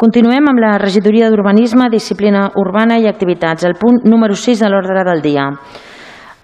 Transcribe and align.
Continuem 0.00 0.46
amb 0.48 0.60
la 0.62 0.78
regidoria 0.80 1.26
d'Urbanisme, 1.28 1.90
Disciplina 1.92 2.46
Urbana 2.56 2.96
i 2.96 3.04
Activitats, 3.04 3.66
el 3.68 3.74
punt 3.76 3.98
número 4.08 4.32
6 4.32 4.62
de 4.64 4.68
l'ordre 4.72 5.02
del 5.04 5.18
dia. 5.20 5.42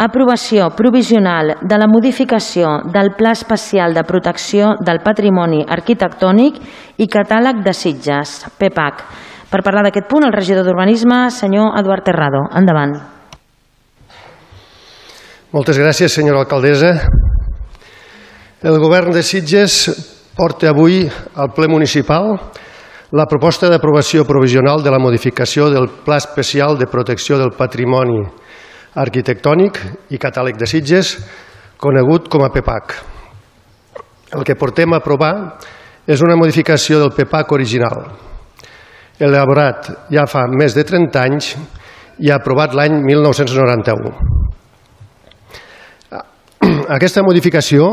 Aprovació 0.05 0.67
provisional 0.77 1.55
de 1.63 1.79
la 1.81 1.87
modificació 1.89 2.75
del 2.93 3.15
Pla 3.17 3.33
Especial 3.33 3.97
de 3.97 4.03
Protecció 4.05 4.75
del 4.85 5.01
Patrimoni 5.01 5.63
Arquitectònic 5.65 6.59
i 7.01 7.07
Catàleg 7.09 7.63
de 7.65 7.73
Sitges, 7.73 8.35
PEPAC. 8.61 9.01
Per 9.49 9.63
parlar 9.65 9.87
d'aquest 9.87 10.11
punt, 10.11 10.29
el 10.29 10.37
regidor 10.37 10.69
d'Urbanisme, 10.69 11.23
senyor 11.33 11.81
Eduard 11.81 12.05
Terrado. 12.05 12.45
Endavant. 12.61 12.93
Moltes 15.57 15.81
gràcies, 15.81 16.13
senyora 16.13 16.45
alcaldessa. 16.45 16.93
El 18.61 18.77
govern 18.85 19.17
de 19.17 19.25
Sitges 19.25 19.81
porta 20.37 20.75
avui 20.77 21.07
al 21.09 21.55
ple 21.57 21.73
municipal 21.73 22.35
la 23.15 23.27
proposta 23.31 23.69
d'aprovació 23.71 24.25
provisional 24.27 24.83
de 24.83 24.91
la 24.91 24.99
modificació 24.99 25.69
del 25.71 25.87
Pla 26.03 26.17
Especial 26.19 26.75
de 26.79 26.89
Protecció 26.91 27.39
del 27.39 27.53
Patrimoni 27.55 28.19
Arquitectònic 28.99 29.79
i 30.11 30.19
Catàleg 30.19 30.59
de 30.59 30.67
Sitges, 30.67 31.13
conegut 31.79 32.27
com 32.33 32.43
a 32.43 32.51
PEPAC. 32.51 32.95
El 34.35 34.43
que 34.43 34.57
portem 34.59 34.93
a 34.93 34.99
aprovar 34.99 35.35
és 36.07 36.23
una 36.25 36.35
modificació 36.35 36.99
del 36.99 37.15
PEPAC 37.15 37.53
original, 37.55 38.09
elaborat 39.23 39.93
ja 40.11 40.27
fa 40.27 40.47
més 40.51 40.75
de 40.75 40.83
30 40.83 41.23
anys 41.23 41.55
i 42.19 42.33
aprovat 42.35 42.75
l'any 42.75 42.99
1991. 43.05 44.11
Aquesta 46.97 47.23
modificació 47.23 47.87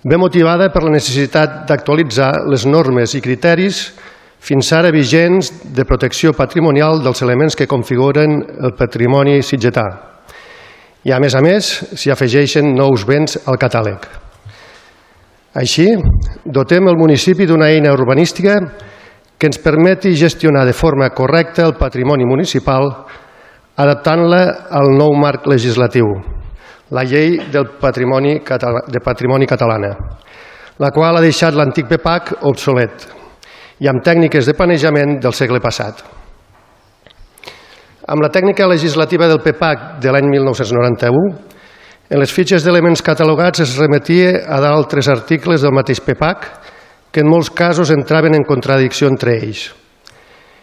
ve 0.00 0.16
motivada 0.16 0.70
per 0.72 0.82
la 0.86 0.94
necessitat 0.94 1.66
d'actualitzar 1.68 2.46
les 2.48 2.64
normes 2.64 3.12
i 3.14 3.20
criteris 3.20 3.90
fins 4.40 4.72
ara 4.72 4.90
vigents 4.90 5.52
de 5.76 5.84
protecció 5.84 6.32
patrimonial 6.32 7.02
dels 7.04 7.20
elements 7.22 7.56
que 7.56 7.68
configuren 7.68 8.40
el 8.64 8.72
patrimoni 8.76 9.42
sitgetà. 9.44 9.84
I, 11.04 11.12
a 11.12 11.20
més 11.20 11.36
a 11.36 11.42
més, 11.44 11.68
s'hi 11.96 12.12
afegeixen 12.12 12.72
nous 12.76 13.04
béns 13.08 13.38
al 13.48 13.60
catàleg. 13.60 14.04
Així, 15.60 15.86
dotem 16.44 16.88
el 16.88 16.96
municipi 16.96 17.46
d'una 17.48 17.70
eina 17.72 17.92
urbanística 17.92 18.56
que 19.36 19.48
ens 19.48 19.60
permeti 19.60 20.14
gestionar 20.16 20.64
de 20.68 20.76
forma 20.76 21.08
correcta 21.16 21.64
el 21.66 21.76
patrimoni 21.80 22.28
municipal 22.28 22.90
adaptant-la 23.80 24.42
al 24.76 24.92
nou 24.96 25.14
marc 25.16 25.48
legislatiu, 25.48 26.06
la 26.92 27.04
llei 27.04 27.38
del 27.52 27.70
patrimoni 27.80 28.38
de 28.40 29.00
patrimoni 29.04 29.48
catalana, 29.48 29.94
la 30.80 30.90
qual 30.92 31.16
ha 31.16 31.24
deixat 31.24 31.56
l'antic 31.56 31.88
PEPAC 31.88 32.36
obsolet 32.48 33.19
i 33.80 33.88
amb 33.88 34.04
tècniques 34.04 34.46
de 34.46 34.54
planejament 34.56 35.18
del 35.24 35.36
segle 35.36 35.60
passat. 35.60 36.02
Amb 38.10 38.24
la 38.24 38.30
tècnica 38.32 38.68
legislativa 38.68 39.28
del 39.30 39.40
PEPAC 39.44 40.00
de 40.02 40.12
l'any 40.12 40.28
1991, 40.28 41.34
en 42.10 42.18
les 42.18 42.32
fitxes 42.34 42.64
d'elements 42.66 43.02
catalogats 43.06 43.62
es 43.62 43.76
remetia 43.78 44.40
a 44.50 44.58
d'altres 44.60 45.08
articles 45.08 45.62
del 45.62 45.74
mateix 45.76 46.00
PEPAC 46.02 46.48
que 47.12 47.22
en 47.22 47.30
molts 47.30 47.50
casos 47.50 47.92
entraven 47.94 48.34
en 48.34 48.46
contradicció 48.46 49.08
entre 49.10 49.36
ells 49.38 49.68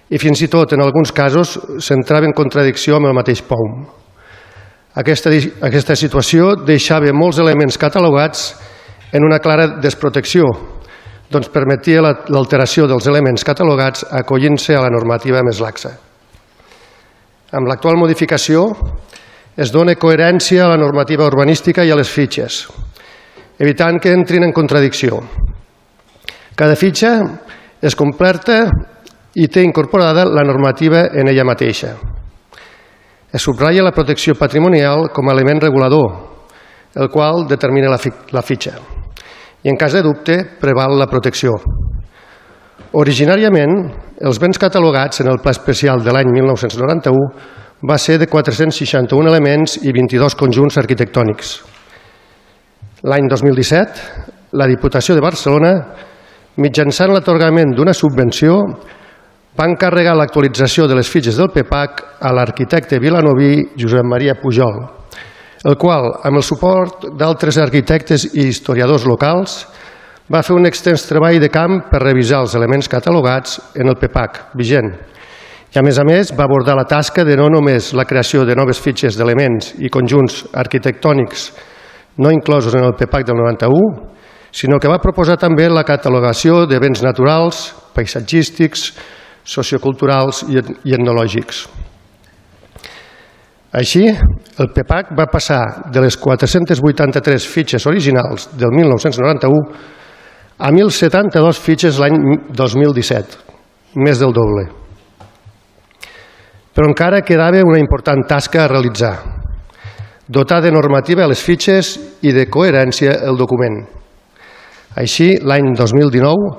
i 0.10 0.20
fins 0.22 0.40
i 0.44 0.48
tot 0.48 0.72
en 0.72 0.84
alguns 0.84 1.12
casos 1.12 1.58
s'entrava 1.84 2.28
en 2.28 2.36
contradicció 2.36 2.96
amb 2.96 3.10
el 3.10 3.16
mateix 3.18 3.42
POUM. 3.44 3.82
Aquesta, 4.98 5.34
aquesta 5.68 5.98
situació 6.00 6.54
deixava 6.66 7.12
molts 7.14 7.42
elements 7.44 7.78
catalogats 7.78 8.48
en 9.12 9.26
una 9.28 9.40
clara 9.44 9.68
desprotecció 9.84 10.48
doncs 11.32 11.50
permetia 11.52 12.02
l'alteració 12.02 12.88
dels 12.88 13.08
elements 13.12 13.44
catalogats 13.44 14.06
acollint-se 14.16 14.76
a 14.76 14.84
la 14.86 14.92
normativa 14.94 15.44
més 15.44 15.60
laxa. 15.60 15.92
Amb 17.52 17.68
l'actual 17.68 18.00
modificació 18.00 18.64
es 19.58 19.72
dona 19.74 19.98
coherència 20.00 20.64
a 20.64 20.72
la 20.72 20.80
normativa 20.80 21.28
urbanística 21.28 21.84
i 21.84 21.92
a 21.92 21.98
les 22.00 22.10
fitxes, 22.12 22.62
evitant 23.60 24.00
que 24.00 24.14
entrin 24.16 24.46
en 24.48 24.56
contradicció. 24.56 25.20
Cada 26.56 26.78
fitxa 26.80 27.12
és 27.82 27.96
completa 27.96 28.64
i 29.38 29.48
té 29.52 29.64
incorporada 29.66 30.26
la 30.26 30.46
normativa 30.48 31.08
en 31.14 31.28
ella 31.30 31.46
mateixa. 31.46 31.96
Es 33.34 33.44
subratlla 33.44 33.84
la 33.84 33.94
protecció 33.94 34.38
patrimonial 34.40 35.10
com 35.14 35.28
a 35.28 35.36
element 35.36 35.62
regulador, 35.68 36.08
el 36.96 37.12
qual 37.12 37.46
determina 37.50 37.92
la 37.92 38.42
fitxa 38.42 38.80
en 39.68 39.76
cas 39.76 39.92
de 39.92 40.02
dubte, 40.02 40.38
preval 40.62 40.96
la 40.96 41.10
protecció. 41.12 41.58
Originàriament, 42.96 43.74
els 44.24 44.40
béns 44.40 44.60
catalogats 44.62 45.20
en 45.20 45.28
el 45.28 45.42
Pla 45.44 45.52
Especial 45.52 46.00
de 46.06 46.14
l'any 46.16 46.30
1991 46.32 47.28
va 47.84 47.98
ser 48.00 48.16
de 48.18 48.30
461 48.32 49.28
elements 49.28 49.76
i 49.84 49.92
22 49.92 50.38
conjunts 50.40 50.80
arquitectònics. 50.80 51.58
L'any 53.04 53.28
2017, 53.30 54.56
la 54.58 54.70
Diputació 54.72 55.18
de 55.18 55.22
Barcelona, 55.22 55.74
mitjançant 56.64 57.12
l'atorgament 57.12 57.76
d'una 57.76 57.94
subvenció, 57.94 58.56
va 59.58 59.68
encarregar 59.68 60.16
l'actualització 60.16 60.88
de 60.88 60.96
les 60.96 61.10
fitxes 61.12 61.38
del 61.38 61.52
PEPAC 61.52 62.06
a 62.24 62.32
l'arquitecte 62.34 63.02
vilanoví 63.04 63.74
Josep 63.78 64.08
Maria 64.08 64.40
Pujol, 64.40 64.97
el 65.68 65.76
qual, 65.76 66.08
amb 66.24 66.40
el 66.40 66.46
suport 66.46 67.10
d'altres 67.20 67.60
arquitectes 67.60 68.30
i 68.34 68.48
historiadors 68.48 69.06
locals, 69.08 69.66
va 70.32 70.44
fer 70.44 70.56
un 70.56 70.68
extens 70.68 71.06
treball 71.08 71.40
de 71.44 71.52
camp 71.52 71.86
per 71.92 72.04
revisar 72.04 72.42
els 72.46 72.56
elements 72.56 72.88
catalogats 72.92 73.60
en 73.76 73.92
el 73.92 74.00
PEPAC 74.00 74.42
vigent 74.60 74.92
i, 75.68 75.80
a 75.80 75.84
més 75.84 75.98
a 76.00 76.06
més, 76.08 76.32
va 76.34 76.46
abordar 76.48 76.78
la 76.78 76.88
tasca 76.88 77.26
de 77.28 77.36
no 77.38 77.50
només 77.52 77.92
la 77.94 78.06
creació 78.08 78.46
de 78.48 78.56
noves 78.56 78.80
fitxes 78.80 79.18
d'elements 79.20 79.74
i 79.84 79.92
conjunts 79.94 80.46
arquitectònics 80.56 81.50
no 82.24 82.32
inclosos 82.34 82.74
en 82.74 82.88
el 82.88 82.96
PEPAC 82.98 83.28
del 83.28 83.38
91, 83.38 84.08
sinó 84.52 84.80
que 84.80 84.90
va 84.90 85.02
proposar 85.04 85.36
també 85.38 85.68
la 85.70 85.86
catalogació 85.86 86.64
de 86.66 86.80
béns 86.82 87.04
naturals, 87.06 87.76
paisatgístics, 87.94 88.88
socioculturals 89.46 90.46
i 90.50 90.96
etnològics. 90.96 91.68
Així, 93.76 94.06
el 94.08 94.70
PEPAC 94.72 95.12
va 95.18 95.28
passar 95.28 95.92
de 95.92 96.02
les 96.06 96.16
483 96.16 97.48
fitxes 97.52 97.86
originals 97.90 98.48
del 98.56 98.72
1991 98.72 99.64
a 100.58 100.70
1.072 100.72 101.60
fitxes 101.60 102.00
l'any 102.00 102.16
2017, 102.56 103.42
més 104.00 104.22
del 104.24 104.32
doble. 104.34 104.64
Però 106.74 106.88
encara 106.88 107.26
quedava 107.26 107.66
una 107.66 107.82
important 107.82 108.24
tasca 108.30 108.64
a 108.64 108.70
realitzar, 108.72 109.14
dotar 110.28 110.62
de 110.64 110.72
normativa 110.72 111.26
a 111.26 111.30
les 111.30 111.44
fitxes 111.44 111.98
i 112.24 112.32
de 112.32 112.48
coherència 112.48 113.20
el 113.28 113.36
document. 113.38 113.82
Així, 114.98 115.34
l'any 115.44 115.74
2019, 115.76 116.56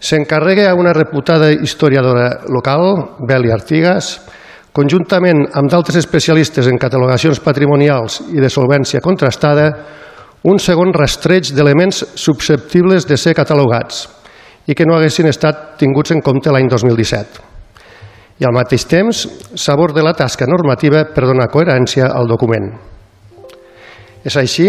s'encarrega 0.00 0.70
a 0.70 0.74
una 0.74 0.94
reputada 0.96 1.52
historiadora 1.52 2.46
local, 2.48 3.16
Beli 3.28 3.52
Artigas, 3.52 4.16
conjuntament 4.76 5.46
amb 5.56 5.70
d'altres 5.72 5.96
especialistes 6.02 6.68
en 6.68 6.76
catalogacions 6.80 7.40
patrimonials 7.40 8.20
i 8.34 8.42
de 8.42 8.50
solvència 8.52 9.00
contrastada, 9.04 9.70
un 10.46 10.60
segon 10.62 10.92
rastreig 10.94 11.48
d'elements 11.56 12.02
susceptibles 12.14 13.08
de 13.08 13.16
ser 13.16 13.34
catalogats 13.34 14.04
i 14.68 14.74
que 14.74 14.86
no 14.86 14.96
haguessin 14.96 15.30
estat 15.30 15.78
tinguts 15.80 16.12
en 16.12 16.20
compte 16.20 16.52
l'any 16.52 16.68
2017. 16.68 17.44
I 18.36 18.44
al 18.44 18.52
mateix 18.52 18.84
temps 18.84 19.22
s'aborda 19.56 20.04
la 20.04 20.12
tasca 20.14 20.46
normativa 20.46 21.06
per 21.14 21.24
donar 21.24 21.48
coherència 21.48 22.10
al 22.12 22.28
document. 22.28 22.68
És 24.26 24.36
així 24.36 24.68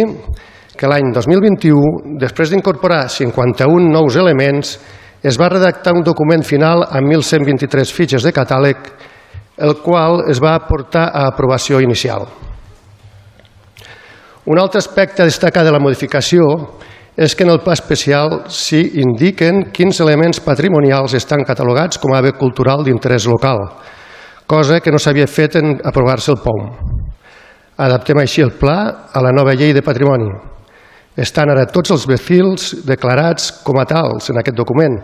que 0.77 0.87
l'any 0.87 1.11
2021, 1.11 2.17
després 2.21 2.53
d'incorporar 2.53 3.07
51 3.11 3.91
nous 3.91 4.15
elements, 4.15 4.77
es 5.25 5.37
va 5.41 5.49
redactar 5.49 5.95
un 5.97 6.05
document 6.05 6.45
final 6.45 6.85
amb 6.85 7.11
1.123 7.11 7.91
fitxes 7.91 8.23
de 8.23 8.31
catàleg 8.31 8.91
el 9.57 9.77
qual 9.81 10.23
es 10.29 10.41
va 10.43 10.59
portar 10.67 11.09
a 11.09 11.27
aprovació 11.31 11.81
inicial. 11.81 12.27
Un 14.47 14.59
altre 14.61 14.79
aspecte 14.79 15.21
a 15.21 15.27
destacar 15.27 15.65
de 15.65 15.73
la 15.73 15.81
modificació 15.83 16.45
és 17.17 17.33
que 17.35 17.43
en 17.43 17.49
el 17.49 17.63
pla 17.65 17.73
especial 17.73 18.43
s'hi 18.53 18.83
indiquen 19.01 19.71
quins 19.73 19.99
elements 20.05 20.39
patrimonials 20.45 21.17
estan 21.17 21.43
catalogats 21.43 21.97
com 21.97 22.13
a 22.13 22.21
bé 22.21 22.35
cultural 22.37 22.85
d'interès 22.85 23.25
local, 23.25 23.65
cosa 24.45 24.79
que 24.79 24.93
no 24.93 25.01
s'havia 25.01 25.27
fet 25.27 25.57
en 25.57 25.73
aprovar-se 25.83 26.31
el 26.31 26.39
POM. 26.43 26.67
Adaptem 27.77 28.21
així 28.21 28.45
el 28.45 28.53
pla 28.61 29.09
a 29.11 29.23
la 29.25 29.33
nova 29.33 29.57
llei 29.57 29.73
de 29.73 29.83
patrimoni. 29.85 30.29
Estan 31.17 31.49
ara 31.49 31.65
tots 31.65 31.91
els 31.91 32.05
befils 32.05 32.85
declarats 32.85 33.49
com 33.65 33.81
a 33.81 33.85
tals 33.89 34.29
en 34.29 34.37
aquest 34.37 34.57
document 34.57 34.99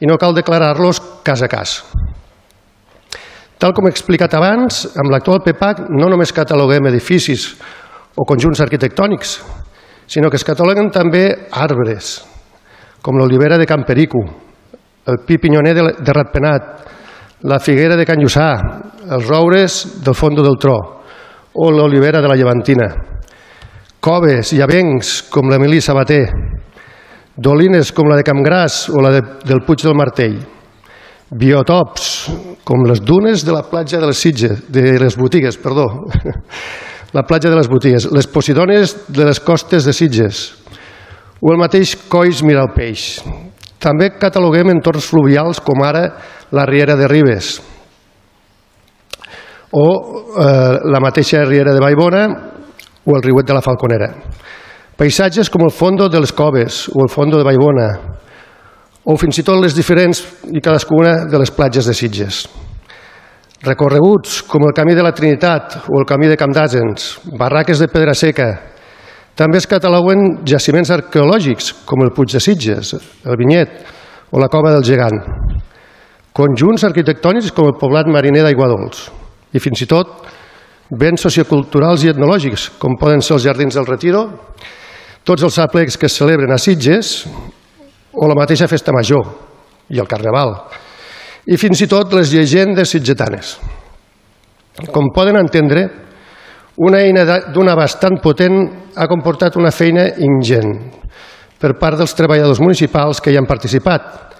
i 0.00 0.08
no 0.08 0.16
cal 0.16 0.34
declarar-los 0.34 1.00
cas 1.22 1.44
a 1.44 1.48
cas. 1.52 1.82
Tal 3.60 3.74
com 3.76 3.84
he 3.84 3.90
explicat 3.92 4.32
abans, 4.38 4.86
amb 4.96 5.12
l'actual 5.12 5.42
PEPAC 5.44 5.82
no 5.92 6.06
només 6.08 6.32
cataloguem 6.32 6.86
edificis 6.88 7.42
o 8.16 8.24
conjunts 8.24 8.62
arquitectònics, 8.64 9.34
sinó 10.08 10.30
que 10.32 10.38
es 10.40 10.46
cataloguen 10.48 10.88
també 10.90 11.26
arbres, 11.52 12.22
com 13.04 13.18
l'olivera 13.20 13.58
de 13.60 13.66
Camperico, 13.68 14.22
el 15.12 15.18
pi 15.28 15.36
pinyoner 15.42 15.74
de, 15.76 15.84
Ratpenat, 16.08 16.70
la 17.52 17.58
figuera 17.60 17.98
de 18.00 18.06
Can 18.08 18.22
Lluçà, 18.24 18.48
els 19.12 19.28
roures 19.28 19.76
del 20.06 20.16
Fondo 20.16 20.44
del 20.46 20.56
Tro 20.60 20.78
o 21.52 21.68
l'olivera 21.74 22.22
de 22.24 22.30
la 22.32 22.38
Llevantina, 22.40 22.88
coves 24.00 24.54
i 24.56 24.62
avencs 24.64 25.12
com 25.28 25.52
l'Emili 25.52 25.82
Sabater, 25.84 26.22
dolines 27.36 27.92
com 27.92 28.08
la 28.08 28.16
de 28.16 28.24
Campgràs 28.24 28.86
o 28.88 29.04
la 29.04 29.12
de, 29.18 29.22
del 29.44 29.60
Puig 29.68 29.84
del 29.84 29.98
Martell, 30.00 30.40
biotops 31.30 32.30
com 32.66 32.82
les 32.88 33.00
dunes 33.02 33.44
de 33.46 33.54
la 33.54 33.62
platja 33.62 34.00
de 34.00 34.08
les 34.10 34.18
Sitges, 34.18 34.64
de 34.68 34.98
les 34.98 35.16
botigues, 35.16 35.56
perdó, 35.56 35.86
la 37.16 37.22
platja 37.22 37.50
de 37.50 37.56
les 37.56 37.68
botigues, 37.70 38.08
les 38.10 38.26
posidones 38.26 38.96
de 39.08 39.24
les 39.24 39.40
costes 39.40 39.86
de 39.86 39.94
Sitges 39.94 40.42
o 41.40 41.52
el 41.52 41.58
mateix 41.58 41.96
Cois 42.10 42.42
el 42.42 42.72
peix. 42.74 43.22
També 43.80 44.10
cataloguem 44.20 44.70
entorns 44.74 45.06
fluvials 45.08 45.60
com 45.60 45.82
ara 45.82 46.04
la 46.52 46.66
Riera 46.66 46.96
de 46.96 47.08
Ribes 47.08 47.60
o 49.72 49.86
eh, 49.86 50.78
la 50.90 51.00
mateixa 51.00 51.44
Riera 51.46 51.72
de 51.72 51.80
Vallbona 51.80 52.26
o 53.06 53.16
el 53.16 53.22
riuet 53.22 53.46
de 53.46 53.54
la 53.54 53.62
Falconera. 53.62 54.10
Paisatges 54.98 55.48
com 55.48 55.62
el 55.64 55.72
fondo 55.72 56.10
de 56.10 56.20
les 56.20 56.32
Coves 56.32 56.88
o 56.92 57.06
el 57.06 57.08
fondo 57.08 57.38
de 57.38 57.46
Vallbona 57.46 57.88
o 59.04 59.16
fins 59.16 59.38
i 59.40 59.44
tot 59.46 59.60
les 59.60 59.76
diferents 59.76 60.22
i 60.52 60.60
cadascuna 60.60 61.24
de 61.30 61.38
les 61.40 61.52
platges 61.54 61.88
de 61.88 61.94
Sitges. 61.96 62.42
Recorreguts 63.64 64.40
com 64.48 64.64
el 64.64 64.74
Camí 64.76 64.94
de 64.96 65.04
la 65.04 65.12
Trinitat 65.12 65.82
o 65.88 65.98
el 66.00 66.06
Camí 66.08 66.28
de 66.30 66.36
Camp 66.40 66.52
d'Àsens, 66.56 67.10
barraques 67.36 67.80
de 67.80 67.88
pedra 67.92 68.14
seca, 68.16 68.48
també 69.36 69.60
es 69.60 69.68
cataloguen 69.68 70.40
jaciments 70.48 70.90
arqueològics 70.92 71.72
com 71.88 72.04
el 72.04 72.12
Puig 72.16 72.32
de 72.32 72.40
Sitges, 72.40 72.94
el 73.24 73.38
Vinyet 73.40 73.78
o 74.32 74.40
la 74.40 74.48
Cova 74.52 74.72
del 74.74 74.84
Gegant, 74.84 75.20
conjunts 76.36 76.84
arquitectònics 76.88 77.52
com 77.56 77.68
el 77.68 77.78
poblat 77.80 78.08
mariner 78.08 78.44
d'Aiguadols 78.46 79.08
i 79.52 79.60
fins 79.62 79.82
i 79.84 79.88
tot 79.90 80.28
béns 80.90 81.22
socioculturals 81.24 82.04
i 82.04 82.12
etnològics 82.12 82.70
com 82.80 82.98
poden 83.00 83.22
ser 83.22 83.36
els 83.36 83.46
Jardins 83.46 83.76
del 83.76 83.88
Retiro, 83.88 84.24
tots 85.24 85.44
els 85.46 85.58
aplecs 85.62 85.98
que 85.98 86.08
es 86.08 86.16
celebren 86.16 86.52
a 86.54 86.58
Sitges 86.58 87.26
o 88.20 88.28
la 88.28 88.36
mateixa 88.36 88.68
festa 88.68 88.92
major 88.92 89.24
i 89.90 89.98
el 89.98 90.08
carnaval, 90.08 90.54
i 91.48 91.56
fins 91.56 91.80
i 91.80 91.88
tot 91.88 92.12
les 92.14 92.32
llegendes 92.34 92.92
sitgetanes. 92.92 93.56
Com 94.92 95.08
poden 95.14 95.38
entendre, 95.40 95.86
una 96.80 97.00
eina 97.02 97.24
d'una 97.52 97.74
bastant 97.76 98.20
potent 98.22 98.60
ha 98.96 99.08
comportat 99.08 99.56
una 99.60 99.72
feina 99.72 100.06
ingent 100.20 100.76
per 101.60 101.74
part 101.80 101.98
dels 102.00 102.14
treballadors 102.16 102.60
municipals 102.62 103.20
que 103.20 103.32
hi 103.32 103.38
han 103.40 103.48
participat 103.48 104.30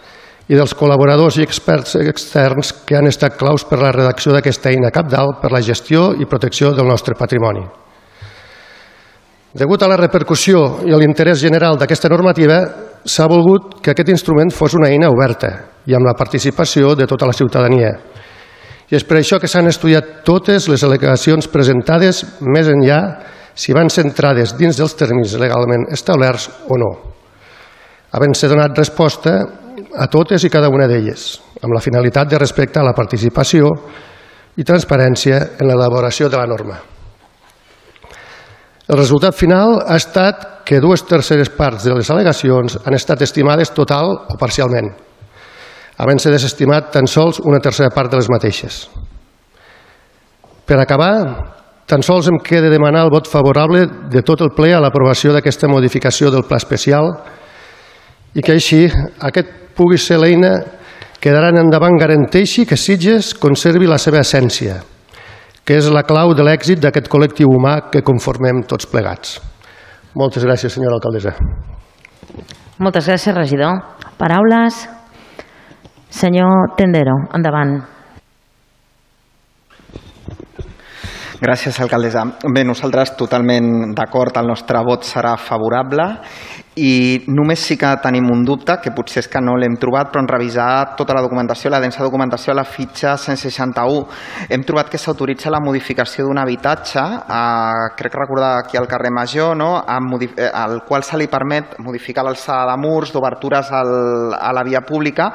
i 0.50 0.56
dels 0.56 0.72
col·laboradors 0.74 1.36
i 1.38 1.44
experts 1.44 1.96
externs 2.00 2.72
que 2.86 2.96
han 2.98 3.10
estat 3.10 3.36
claus 3.38 3.66
per 3.68 3.78
la 3.82 3.92
redacció 3.94 4.32
d'aquesta 4.34 4.72
eina 4.72 4.92
capdalt 4.94 5.38
per 5.42 5.52
la 5.52 5.60
gestió 5.62 6.10
i 6.16 6.28
protecció 6.30 6.72
del 6.74 6.88
nostre 6.88 7.14
patrimoni. 7.18 7.62
Degut 9.50 9.82
a 9.82 9.90
la 9.90 9.98
repercussió 9.98 10.80
i 10.86 10.94
a 10.94 10.98
l'interès 10.98 11.42
general 11.42 11.78
d'aquesta 11.78 12.08
normativa, 12.10 12.60
s'ha 13.04 13.26
volgut 13.28 13.80
que 13.82 13.92
aquest 13.92 14.10
instrument 14.12 14.52
fos 14.52 14.74
una 14.76 14.90
eina 14.90 15.10
oberta 15.10 15.50
i 15.86 15.94
amb 15.96 16.06
la 16.06 16.16
participació 16.18 16.94
de 16.94 17.06
tota 17.08 17.26
la 17.26 17.36
ciutadania. 17.36 17.92
I 18.90 18.96
és 18.98 19.06
per 19.06 19.20
això 19.20 19.38
que 19.40 19.48
s'han 19.48 19.70
estudiat 19.70 20.20
totes 20.26 20.66
les 20.68 20.82
al·legacions 20.84 21.48
presentades 21.48 22.24
més 22.42 22.68
enllà 22.68 23.00
si 23.54 23.74
van 23.76 23.90
centrades 23.90 24.56
dins 24.58 24.76
dels 24.78 24.96
termes 24.98 25.36
legalment 25.38 25.88
establerts 25.94 26.48
o 26.68 26.78
no. 26.80 26.90
Havent-se 28.10 28.50
donat 28.50 28.76
resposta 28.78 29.36
a 29.96 30.06
totes 30.10 30.44
i 30.44 30.50
cada 30.50 30.68
una 30.68 30.88
d'elles, 30.90 31.40
amb 31.62 31.74
la 31.74 31.82
finalitat 31.84 32.28
de 32.30 32.38
respectar 32.38 32.82
la 32.84 32.96
participació 32.96 33.70
i 34.58 34.66
transparència 34.66 35.44
en 35.58 35.70
l'elaboració 35.70 36.28
de 36.28 36.40
la 36.40 36.48
norma. 36.50 36.80
El 38.90 38.98
resultat 38.98 39.36
final 39.38 39.76
ha 39.86 39.94
estat 40.00 40.64
que 40.66 40.80
dues 40.82 41.04
terceres 41.06 41.52
parts 41.54 41.84
de 41.86 41.94
les 41.94 42.08
al·legacions 42.10 42.74
han 42.82 42.96
estat 42.96 43.22
estimades 43.22 43.70
total 43.70 44.16
o 44.26 44.38
parcialment, 44.40 44.88
havent-se 46.02 46.32
desestimat 46.32 46.90
tan 46.96 47.06
sols 47.06 47.38
una 47.44 47.60
tercera 47.62 47.92
part 47.94 48.10
de 48.10 48.18
les 48.18 48.30
mateixes. 48.32 48.80
Per 50.66 50.78
acabar, 50.82 51.14
tan 51.86 52.02
sols 52.02 52.32
em 52.32 52.42
queda 52.42 52.72
demanar 52.72 53.04
el 53.06 53.14
vot 53.14 53.30
favorable 53.30 53.84
de 54.10 54.24
tot 54.26 54.42
el 54.42 54.50
ple 54.58 54.72
a 54.74 54.82
l'aprovació 54.82 55.36
d'aquesta 55.36 55.70
modificació 55.70 56.34
del 56.34 56.46
pla 56.48 56.58
especial 56.58 57.12
i 58.34 58.42
que 58.42 58.58
així 58.58 58.84
aquest 59.30 59.74
pugui 59.78 60.02
ser 60.02 60.18
l'eina 60.18 60.56
que 61.22 61.30
d'ara 61.30 61.54
endavant 61.54 61.98
garanteixi 62.00 62.66
que 62.66 62.78
Sitges 62.78 63.36
conservi 63.38 63.86
la 63.86 64.02
seva 64.02 64.24
essència, 64.24 64.80
que 65.64 65.76
és 65.78 65.88
la 65.92 66.02
clau 66.08 66.34
de 66.34 66.44
l'èxit 66.46 66.80
d'aquest 66.82 67.08
col·lectiu 67.12 67.50
humà 67.52 67.90
que 67.92 68.02
conformem 68.06 68.64
tots 68.68 68.88
plegats. 68.90 69.38
Moltes 70.18 70.44
gràcies, 70.46 70.72
senyora 70.74 70.98
alcaldessa. 70.98 71.36
Moltes 72.80 73.06
gràcies, 73.06 73.34
regidor. 73.36 73.78
Paraules? 74.18 74.86
Senyor 76.10 76.74
Tendero, 76.76 77.14
endavant. 77.36 77.78
Gràcies, 81.40 81.78
alcaldessa. 81.80 82.26
Bé, 82.52 82.64
nosaltres 82.68 83.14
totalment 83.16 83.94
d'acord, 83.96 84.36
el 84.36 84.50
nostre 84.50 84.82
vot 84.84 85.06
serà 85.08 85.36
favorable 85.40 86.04
i 86.78 87.24
només 87.26 87.58
sí 87.66 87.74
que 87.76 87.88
tenim 88.02 88.28
un 88.30 88.44
dubte, 88.46 88.76
que 88.82 88.92
potser 88.94 89.24
és 89.24 89.28
que 89.28 89.40
no 89.42 89.56
l'hem 89.58 89.74
trobat, 89.80 90.12
però 90.12 90.22
en 90.22 90.28
revisar 90.30 90.94
tota 90.96 91.16
la 91.16 91.22
documentació, 91.24 91.70
la 91.70 91.80
densa 91.82 92.04
documentació 92.06 92.54
la 92.54 92.62
fitxa 92.62 93.16
161, 93.18 94.06
hem 94.48 94.62
trobat 94.62 94.92
que 94.92 95.00
s'autoritza 95.00 95.50
la 95.50 95.60
modificació 95.64 96.28
d'un 96.28 96.38
habitatge, 96.38 97.02
eh, 97.02 97.88
crec 97.98 98.14
recordar 98.14 98.52
aquí 98.60 98.78
al 98.78 98.86
carrer 98.86 99.10
Major, 99.10 99.56
no? 99.56 99.82
Eh, 99.82 100.50
al 100.52 100.84
qual 100.86 101.02
se 101.02 101.18
li 101.18 101.26
permet 101.26 101.74
modificar 101.78 102.22
l'alçada 102.24 102.70
de 102.70 102.78
murs, 102.78 103.12
d'obertures 103.12 103.72
a 103.72 104.52
la 104.52 104.62
via 104.62 104.82
pública. 104.82 105.32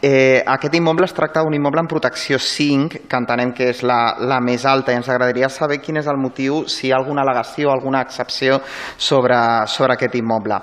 Eh, 0.00 0.42
aquest 0.46 0.74
immoble 0.74 1.06
es 1.06 1.14
tracta 1.14 1.42
d'un 1.42 1.54
immoble 1.54 1.80
en 1.80 1.90
protecció 1.90 2.38
5, 2.38 3.02
que 3.08 3.16
entenem 3.16 3.52
que 3.52 3.70
és 3.74 3.82
la, 3.82 4.16
la 4.20 4.38
més 4.40 4.64
alta, 4.64 4.92
i 4.92 5.00
ens 5.00 5.08
agradaria 5.08 5.48
saber 5.48 5.80
quin 5.82 5.98
és 5.98 6.06
el 6.06 6.16
motiu, 6.16 6.62
si 6.68 6.86
hi 6.86 6.92
ha 6.92 7.00
alguna 7.00 7.26
al·legació, 7.26 7.72
alguna 7.72 8.02
excepció 8.06 8.60
sobre, 8.96 9.36
sobre 9.66 9.98
aquest 9.98 10.14
immoble. 10.14 10.62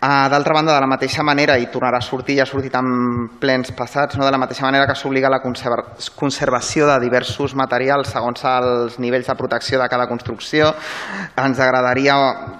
D'altra 0.00 0.54
banda, 0.54 0.74
de 0.76 0.80
la 0.80 0.86
mateixa 0.86 1.24
manera, 1.26 1.56
i 1.58 1.66
tornarà 1.74 1.98
a 1.98 2.04
sortir, 2.06 2.36
ja 2.38 2.44
ha 2.44 2.46
sortit 2.46 2.74
en 2.78 2.86
plens 3.40 3.72
passats, 3.74 4.14
no? 4.14 4.22
de 4.24 4.30
la 4.30 4.38
mateixa 4.38 4.62
manera 4.62 4.86
que 4.86 4.94
s'obliga 4.94 5.26
la 5.26 5.40
conserva 5.42 5.82
conservació 6.14 6.86
de 6.86 7.00
diversos 7.02 7.56
materials 7.58 8.12
segons 8.14 8.44
els 8.46 8.98
nivells 9.02 9.26
de 9.26 9.34
protecció 9.34 9.80
de 9.80 9.88
cada 9.90 10.06
construcció, 10.06 10.68
ens 11.34 11.58
agradaria 11.58 12.14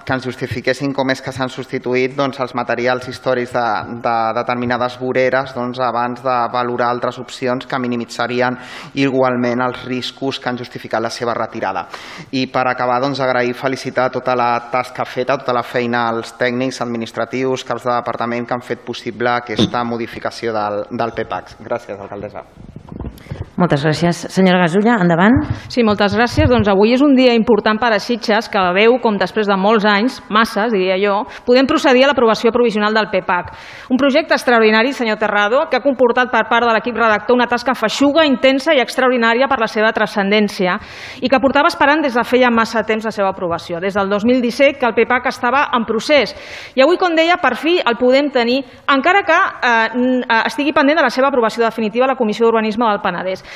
que 0.05 0.17
ens 0.17 0.27
justifiquessin 0.27 0.91
com 0.97 1.13
és 1.15 1.23
que 1.23 1.31
s'han 1.31 1.53
substituït 1.53 2.17
doncs, 2.19 2.41
els 2.43 2.57
materials 2.59 3.07
històrics 3.07 3.55
de, 3.55 3.67
de 4.03 4.17
determinades 4.35 4.99
voreres 4.99 5.55
doncs, 5.55 5.79
abans 5.79 6.25
de 6.25 6.37
valorar 6.51 6.91
altres 6.91 7.21
opcions 7.23 7.71
que 7.71 7.79
minimitzarien 7.79 8.59
igualment 8.99 9.63
els 9.63 9.85
riscos 9.87 10.43
que 10.43 10.51
han 10.51 10.59
justificat 10.59 11.07
la 11.07 11.15
seva 11.15 11.39
retirada. 11.39 11.87
I 12.35 12.49
per 12.51 12.67
acabar, 12.67 12.99
doncs, 13.05 13.23
agrair 13.23 13.55
i 13.55 13.57
felicitar 13.57 14.11
tota 14.11 14.35
la 14.35 14.51
tasca 14.75 15.07
feta, 15.07 15.39
tota 15.39 15.55
la 15.55 15.63
feina 15.63 16.09
als 16.11 16.35
tècnics 16.35 16.83
administratius, 16.83 17.28
caps 17.65 17.85
de 17.85 17.93
departament 17.93 18.47
que 18.47 18.57
han 18.57 18.65
fet 18.65 18.85
possible 18.87 19.31
aquesta 19.31 19.85
modificació 19.85 20.53
del, 20.57 20.83
del 20.91 21.15
PPAC. 21.17 21.59
Gràcies, 21.65 21.99
alcaldessa. 21.99 22.45
Moltes 23.59 23.83
gràcies. 23.83 24.21
Senyora 24.31 24.61
Gasulla, 24.63 25.01
endavant. 25.03 25.35
Sí, 25.67 25.83
moltes 25.83 26.13
gràcies. 26.15 26.47
Doncs 26.47 26.69
avui 26.71 26.93
és 26.95 27.01
un 27.03 27.17
dia 27.19 27.33
important 27.35 27.81
per 27.83 27.89
a 27.91 27.97
Sitges 27.99 28.47
que 28.53 28.61
veu 28.77 29.01
com 29.03 29.17
després 29.19 29.49
de 29.51 29.57
molts 29.59 29.83
anys, 29.83 30.21
masses, 30.31 30.71
diria 30.71 30.95
jo, 31.03 31.17
podem 31.43 31.67
procedir 31.67 32.05
a 32.07 32.11
l'aprovació 32.13 32.53
provisional 32.55 32.95
del 32.95 33.09
PPAC. 33.11 33.51
Un 33.91 33.99
projecte 33.99 34.37
extraordinari, 34.37 34.93
senyor 34.95 35.19
Terrado, 35.19 35.65
que 35.67 35.75
ha 35.75 35.83
comportat 35.83 36.31
per 36.31 36.45
part 36.47 36.69
de 36.69 36.77
l'equip 36.77 36.95
redactor 37.01 37.35
una 37.35 37.49
tasca 37.51 37.75
feixuga, 37.75 38.23
intensa 38.31 38.77
i 38.77 38.83
extraordinària 38.85 39.49
per 39.51 39.59
la 39.59 39.67
seva 39.67 39.91
transcendència 39.91 40.79
i 41.19 41.27
que 41.27 41.43
portava 41.43 41.67
esperant 41.67 42.07
des 42.07 42.15
de 42.15 42.23
feia 42.23 42.53
massa 42.55 42.85
temps 42.87 43.11
la 43.11 43.11
seva 43.11 43.33
aprovació. 43.35 43.83
Des 43.83 43.99
del 43.99 44.07
2017 44.15 44.79
que 44.79 44.87
el 44.87 44.95
PPAC 44.95 45.27
estava 45.33 45.65
en 45.75 45.83
procés. 45.83 46.37
I 46.79 46.87
avui, 46.87 46.95
com 46.95 47.19
deia, 47.19 47.41
per 47.43 47.57
fi 47.59 47.81
el 47.83 47.99
podem 47.99 48.31
tenir, 48.31 48.63
encara 48.87 49.27
que 49.27 49.43
eh, 49.43 50.41
estigui 50.45 50.71
pendent 50.71 51.03
de 51.03 51.09
la 51.09 51.11
seva 51.11 51.33
aprovació 51.35 51.67
definitiva 51.67 52.07
a 52.07 52.15
la 52.15 52.19
Comissió 52.23 52.47
d'Urbanisme 52.47 52.87
del 52.87 53.03
Penedès. 53.03 53.48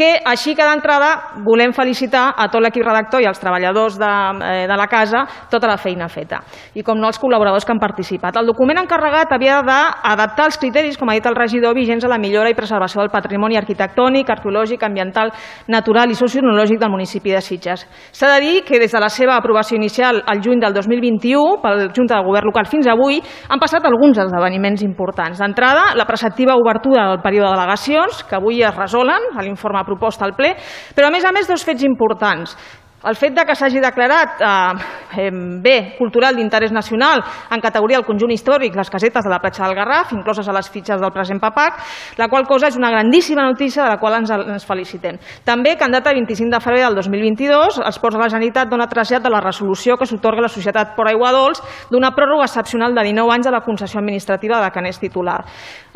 Que 0.00 0.14
així 0.24 0.54
que 0.56 0.64
d'entrada 0.64 1.40
volem 1.44 1.74
felicitar 1.76 2.30
a 2.32 2.46
tot 2.48 2.62
l'equip 2.64 2.86
redactor 2.86 3.20
i 3.20 3.26
als 3.28 3.40
treballadors 3.42 3.98
de, 4.00 4.12
eh, 4.46 4.66
de 4.70 4.76
la 4.78 4.86
casa 4.88 5.26
tota 5.52 5.68
la 5.68 5.76
feina 5.76 6.08
feta 6.08 6.38
i 6.72 6.84
com 6.86 6.96
no 6.96 7.10
els 7.10 7.18
col·laboradors 7.20 7.66
que 7.66 7.74
han 7.74 7.82
participat. 7.82 8.38
El 8.40 8.48
document 8.48 8.80
encarregat 8.80 9.34
havia 9.36 9.60
d'adaptar 9.66 10.46
els 10.48 10.56
criteris, 10.56 10.96
com 10.96 11.10
ha 11.10 11.16
dit 11.18 11.26
el 11.26 11.36
regidor, 11.36 11.74
vigents 11.76 12.06
a 12.06 12.08
la 12.08 12.18
millora 12.18 12.48
i 12.48 12.56
preservació 12.56 13.02
del 13.02 13.12
patrimoni 13.12 13.58
arquitectònic, 13.60 14.30
arqueològic, 14.30 14.82
ambiental, 14.86 15.34
natural 15.68 16.10
i 16.10 16.16
sociològic 16.16 16.80
del 16.80 16.92
municipi 16.92 17.34
de 17.36 17.42
Sitges. 17.44 17.84
S'ha 18.12 18.32
de 18.34 18.40
dir 18.40 18.64
que 18.64 18.80
des 18.80 18.92
de 18.92 19.00
la 19.00 19.10
seva 19.12 19.36
aprovació 19.36 19.76
inicial 19.76 20.22
al 20.26 20.40
juny 20.40 20.64
del 20.64 20.72
2021 20.72 21.60
pel 21.60 21.90
Junta 21.96 22.16
de 22.16 22.24
Govern 22.24 22.48
local 22.48 22.70
fins 22.70 22.88
avui 22.88 23.20
han 23.48 23.60
passat 23.60 23.84
alguns 23.84 24.16
esdeveniments 24.16 24.80
importants. 24.86 25.42
D'entrada, 25.42 25.90
la 25.96 26.08
preceptiva 26.08 26.56
obertura 26.56 27.08
del 27.10 27.20
període 27.20 27.50
de 27.50 27.58
delegacions, 27.58 28.24
que 28.24 28.38
avui 28.38 28.62
es 28.62 28.74
resolen 28.76 29.28
a 29.40 29.46
l'informe 29.46 29.82
proposta 29.88 30.28
al 30.28 30.36
ple, 30.38 30.54
però 30.94 31.08
a 31.08 31.14
més 31.14 31.24
a 31.24 31.32
més 31.34 31.48
dos 31.48 31.64
fets 31.66 31.84
importants. 31.86 32.56
El 33.00 33.16
fet 33.16 33.32
de 33.32 33.46
que 33.48 33.54
s'hagi 33.56 33.80
declarat 33.80 34.42
eh, 34.44 35.28
bé 35.64 35.94
cultural 35.96 36.36
d'interès 36.36 36.72
nacional 36.72 37.22
en 37.50 37.60
categoria 37.64 37.96
del 37.96 38.04
conjunt 38.04 38.34
històric 38.34 38.74
les 38.76 38.90
casetes 38.92 39.24
de 39.24 39.30
la 39.32 39.38
platja 39.40 39.64
del 39.64 39.74
Garraf, 39.74 40.12
incloses 40.12 40.48
a 40.48 40.52
les 40.52 40.68
fitxes 40.68 41.00
del 41.00 41.12
present 41.14 41.40
PAPAC, 41.40 41.78
la 42.20 42.28
qual 42.28 42.44
cosa 42.46 42.68
és 42.68 42.76
una 42.76 42.90
grandíssima 42.92 43.46
notícia 43.46 43.84
de 43.84 43.88
la 43.88 43.96
qual 43.96 44.18
ens, 44.18 44.30
ens 44.30 44.66
felicitem. 44.68 45.16
També 45.48 45.78
que 45.78 45.88
en 45.88 45.96
data 45.96 46.12
25 46.12 46.52
de 46.52 46.60
febrer 46.60 46.82
del 46.84 46.98
2022 47.00 47.80
els 47.80 47.98
Ports 48.02 48.18
de 48.18 48.20
la 48.20 48.28
Generalitat 48.28 48.68
dona 48.68 48.88
trasllat 48.90 49.24
de 49.24 49.32
la 49.32 49.40
resolució 49.40 49.96
que 49.96 50.04
s'otorga 50.04 50.44
a 50.44 50.48
la 50.50 50.52
societat 50.52 50.92
Port 50.92 51.08
Aigua 51.08 51.32
Dols 51.32 51.64
d'una 51.88 52.12
pròrroga 52.12 52.44
excepcional 52.50 52.92
de 52.92 53.06
19 53.08 53.32
anys 53.32 53.48
de 53.48 53.54
la 53.56 53.62
concessió 53.64 54.04
administrativa 54.04 54.60
de 54.60 54.70
Canès 54.76 55.00
titular, 55.00 55.38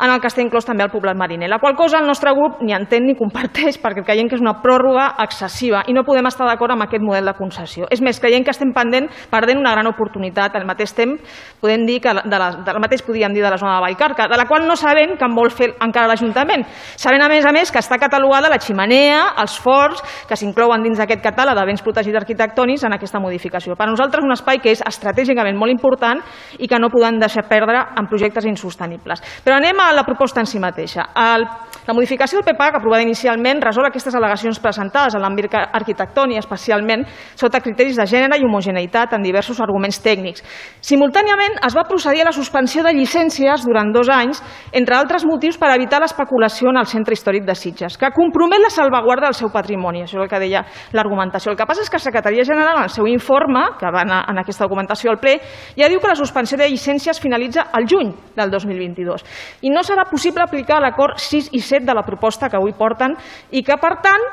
en 0.01 0.09
el 0.09 0.19
que 0.19 0.33
està 0.33 0.41
inclòs 0.41 0.65
també 0.65 0.83
el 0.83 0.89
poblat 0.89 1.13
mariner, 1.13 1.51
la 1.53 1.61
qual 1.61 1.77
cosa 1.77 2.01
el 2.01 2.09
nostre 2.09 2.33
grup 2.33 2.65
ni 2.65 2.73
entén 2.73 3.05
ni 3.05 3.13
comparteix 3.13 3.77
perquè 3.77 4.01
creiem 4.01 4.27
que 4.27 4.39
és 4.39 4.43
una 4.43 4.57
pròrroga 4.65 5.11
excessiva 5.21 5.85
i 5.85 5.93
no 5.93 6.03
podem 6.03 6.33
estar 6.33 6.49
d'acord 6.49 6.73
amb 6.73 6.87
aquest 6.87 6.94
aquest 6.95 7.05
model 7.05 7.27
de 7.29 7.35
concessió. 7.37 7.89
És 7.91 8.01
més, 8.01 8.19
creiem 8.23 8.43
que 8.43 8.53
estem 8.55 8.71
pendent, 8.73 9.09
perdent 9.31 9.59
una 9.59 9.73
gran 9.75 9.87
oportunitat. 9.91 10.55
Al 10.55 10.65
mateix 10.67 10.95
temps, 10.95 11.21
podem 11.61 11.85
dir 11.85 11.99
que 12.01 12.13
de 12.15 12.39
la, 12.39 12.49
del 12.65 12.79
mateix 12.81 13.03
podríem 13.05 13.33
dir 13.35 13.43
de 13.43 13.51
la 13.51 13.59
zona 13.59 13.75
de 13.77 13.83
Vallcarca, 13.85 14.29
de 14.31 14.39
la 14.39 14.47
qual 14.47 14.65
no 14.67 14.77
sabem 14.79 15.15
què 15.19 15.27
en 15.27 15.35
vol 15.35 15.51
fer 15.51 15.73
encara 15.83 16.07
l'Ajuntament. 16.09 16.65
Sabem, 16.95 17.21
a 17.21 17.29
més 17.29 17.45
a 17.45 17.51
més, 17.55 17.71
que 17.71 17.81
està 17.81 17.99
catalogada 18.01 18.49
la 18.51 18.59
ximenea, 18.61 19.35
els 19.41 19.57
forts, 19.61 20.01
que 20.29 20.37
s'inclouen 20.39 20.83
dins 20.85 20.99
d'aquest 21.01 21.23
catàleg 21.23 21.57
de 21.57 21.65
béns 21.67 21.83
protegits 21.85 22.19
arquitectònics 22.21 22.85
en 22.87 22.95
aquesta 22.95 23.19
modificació. 23.19 23.75
Per 23.75 23.89
nosaltres 23.89 24.25
un 24.25 24.33
espai 24.35 24.61
que 24.63 24.71
és 24.71 24.83
estratègicament 24.85 25.57
molt 25.57 25.73
important 25.73 26.21
i 26.59 26.69
que 26.71 26.79
no 26.79 26.91
podem 26.93 27.19
deixar 27.19 27.45
perdre 27.49 27.81
en 27.99 28.09
projectes 28.11 28.47
insostenibles. 28.47 29.21
Però 29.43 29.59
anem 29.59 29.79
a 29.83 29.91
la 29.95 30.05
proposta 30.07 30.41
en 30.41 30.49
si 30.49 30.61
mateixa. 30.61 31.09
El, 31.15 31.45
la 31.85 31.93
modificació 31.93 32.39
del 32.39 32.47
PEPAC, 32.47 32.79
aprovada 32.79 33.03
inicialment, 33.05 33.61
resol 33.63 33.87
aquestes 33.89 34.15
al·legacions 34.15 34.59
presentades 34.61 35.15
en 35.15 35.23
l'àmbit 35.23 35.53
arquitectònic, 35.55 36.39
especialment 36.39 36.84
especialment 36.85 37.05
sota 37.35 37.59
criteris 37.59 37.97
de 37.97 38.05
gènere 38.05 38.37
i 38.37 38.45
homogeneïtat 38.45 39.13
en 39.15 39.23
diversos 39.23 39.59
arguments 39.61 39.99
tècnics. 40.03 40.43
Simultàniament 40.81 41.57
es 41.65 41.75
va 41.75 41.85
procedir 41.87 42.21
a 42.21 42.29
la 42.29 42.35
suspensió 42.35 42.83
de 42.83 42.93
llicències 42.93 43.65
durant 43.65 43.91
dos 43.93 44.09
anys, 44.09 44.41
entre 44.71 44.95
altres 44.95 45.25
motius 45.25 45.57
per 45.57 45.73
evitar 45.73 45.99
l'especulació 46.01 46.69
en 46.69 46.79
el 46.79 46.85
centre 46.87 47.13
històric 47.13 47.45
de 47.45 47.55
Sitges, 47.55 47.97
que 47.97 48.11
compromet 48.15 48.61
la 48.61 48.69
salvaguarda 48.69 49.29
del 49.29 49.37
seu 49.37 49.51
patrimoni, 49.51 50.03
això 50.03 50.19
és 50.19 50.23
el 50.25 50.29
que 50.29 50.39
deia 50.39 50.63
l'argumentació. 50.93 51.51
El 51.51 51.57
que 51.57 51.65
passa 51.67 51.83
és 51.83 51.89
que 51.89 51.99
la 51.99 52.05
Secretaria 52.05 52.45
General, 52.45 52.77
en 52.77 52.89
el 52.89 52.93
seu 52.93 53.07
informe, 53.07 53.65
que 53.79 53.91
va 53.91 54.05
anar 54.05 54.23
en 54.29 54.39
aquesta 54.39 54.65
documentació 54.65 55.11
al 55.11 55.19
ple, 55.19 55.37
ja 55.77 55.89
diu 55.89 55.99
que 55.99 56.11
la 56.11 56.15
suspensió 56.15 56.57
de 56.57 56.69
llicències 56.69 57.19
finalitza 57.19 57.67
al 57.73 57.87
juny 57.89 58.13
del 58.35 58.51
2022 58.51 59.23
i 59.65 59.71
no 59.71 59.83
serà 59.83 60.05
possible 60.09 60.43
aplicar 60.43 60.79
l'acord 60.81 61.19
6 61.19 61.51
i 61.55 61.61
7 61.61 61.85
de 61.85 61.95
la 61.95 62.05
proposta 62.05 62.49
que 62.49 62.57
avui 62.57 62.73
porten 62.77 63.15
i 63.51 63.63
que, 63.63 63.77
per 63.81 63.95
tant, 64.03 64.23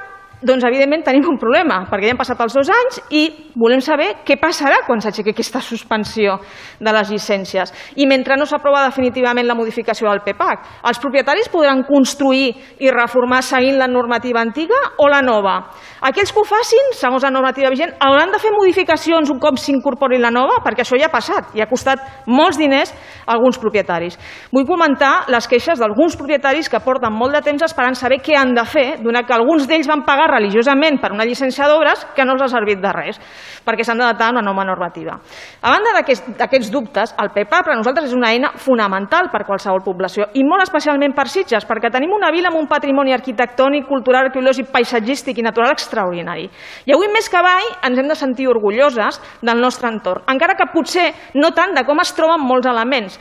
doncs 0.43 0.65
evidentment 0.67 1.05
tenim 1.07 1.27
un 1.31 1.39
problema, 1.39 1.85
perquè 1.91 2.09
ja 2.09 2.15
han 2.17 2.21
passat 2.21 2.41
els 2.43 2.57
dos 2.57 2.71
anys 2.75 2.99
i 3.15 3.23
volem 3.55 3.81
saber 3.85 4.09
què 4.27 4.37
passarà 4.41 4.83
quan 4.87 5.01
s'aixequi 5.03 5.33
aquesta 5.33 5.61
suspensió 5.63 6.39
de 6.81 6.95
les 6.95 7.13
llicències. 7.13 7.73
I 8.03 8.09
mentre 8.11 8.37
no 8.37 8.47
s'aprova 8.49 8.83
definitivament 8.89 9.47
la 9.47 9.57
modificació 9.59 10.11
del 10.11 10.23
PEPAC, 10.27 10.67
els 10.89 11.01
propietaris 11.03 11.51
podran 11.53 11.85
construir 11.87 12.51
i 12.83 12.91
reformar 12.91 13.43
seguint 13.47 13.79
la 13.79 13.89
normativa 13.91 14.43
antiga 14.43 14.79
o 14.99 15.09
la 15.09 15.23
nova? 15.23 15.55
Aquells 16.03 16.33
que 16.35 16.43
ho 16.43 16.47
facin, 16.49 16.91
segons 16.99 17.23
la 17.23 17.31
normativa 17.31 17.71
vigent, 17.71 17.95
hauran 18.03 18.33
de 18.35 18.41
fer 18.43 18.51
modificacions 18.51 19.31
un 19.31 19.39
cop 19.39 19.61
s'incorpori 19.63 20.19
la 20.19 20.33
nova, 20.35 20.59
perquè 20.65 20.83
això 20.83 20.99
ja 20.99 21.07
ha 21.07 21.15
passat 21.15 21.55
i 21.55 21.63
ha 21.63 21.71
costat 21.71 22.27
molts 22.27 22.59
diners 22.59 22.91
a 23.27 23.37
alguns 23.37 23.61
propietaris. 23.63 24.19
Vull 24.51 24.67
comentar 24.67 25.29
les 25.31 25.47
queixes 25.47 25.79
d'alguns 25.79 26.17
propietaris 26.19 26.69
que 26.73 26.83
porten 26.83 27.15
molt 27.15 27.37
de 27.37 27.45
temps 27.47 27.63
esperant 27.63 27.95
saber 27.95 28.19
què 28.25 28.35
han 28.39 28.57
de 28.57 28.65
fer, 28.67 28.89
donat 29.05 29.29
que 29.29 29.37
alguns 29.37 29.69
d'ells 29.71 29.87
van 29.87 30.03
pagar 30.09 30.32
religiosament 30.33 30.99
per 31.03 31.13
una 31.13 31.27
llicència 31.29 31.69
d'obres 31.69 32.07
que 32.17 32.25
no 32.27 32.35
els 32.35 32.43
ha 32.47 32.51
servit 32.51 32.81
de 32.83 32.93
res, 32.97 33.21
perquè 33.63 33.85
s'han 33.87 34.01
d'adaptar 34.01 34.31
a 34.31 34.35
una 34.35 34.43
nova 34.43 34.65
normativa. 34.67 35.19
A 35.61 35.71
banda 35.71 35.93
d'aquests 35.99 36.71
dubtes, 36.73 37.15
el 37.23 37.31
PEPA 37.35 37.63
per 37.63 37.75
a 37.75 37.79
nosaltres 37.79 38.11
és 38.11 38.17
una 38.17 38.33
eina 38.33 38.53
fonamental 38.57 39.31
per 39.33 39.43
a 39.43 39.49
qualsevol 39.49 39.85
població 39.85 40.31
i 40.35 40.43
molt 40.47 40.65
especialment 40.65 41.15
per 41.15 41.29
Sitges, 41.31 41.67
perquè 41.69 41.93
tenim 41.93 42.15
una 42.17 42.33
vila 42.35 42.51
amb 42.51 42.59
un 42.61 42.69
patrimoni 42.71 43.15
arquitectònic, 43.15 43.87
cultural, 43.87 44.31
arqueològic, 44.31 44.73
paisatgístic 44.73 45.39
i 45.39 45.47
natural 45.47 45.77
extraordinari. 45.77 46.49
I 46.87 46.97
avui 46.97 47.13
més 47.13 47.29
que 47.31 47.43
mai 47.45 47.69
ens 47.87 47.99
hem 47.99 48.11
de 48.11 48.19
sentir 48.19 48.49
orgulloses 48.51 49.21
del 49.43 49.61
nostre 49.61 49.93
entorn, 49.93 50.27
encara 50.33 50.57
que 50.59 50.71
potser 50.73 51.11
no 51.39 51.53
tant 51.55 51.77
de 51.77 51.85
com 51.87 52.01
es 52.03 52.15
troben 52.17 52.43
molts 52.43 52.69
elements 52.71 53.19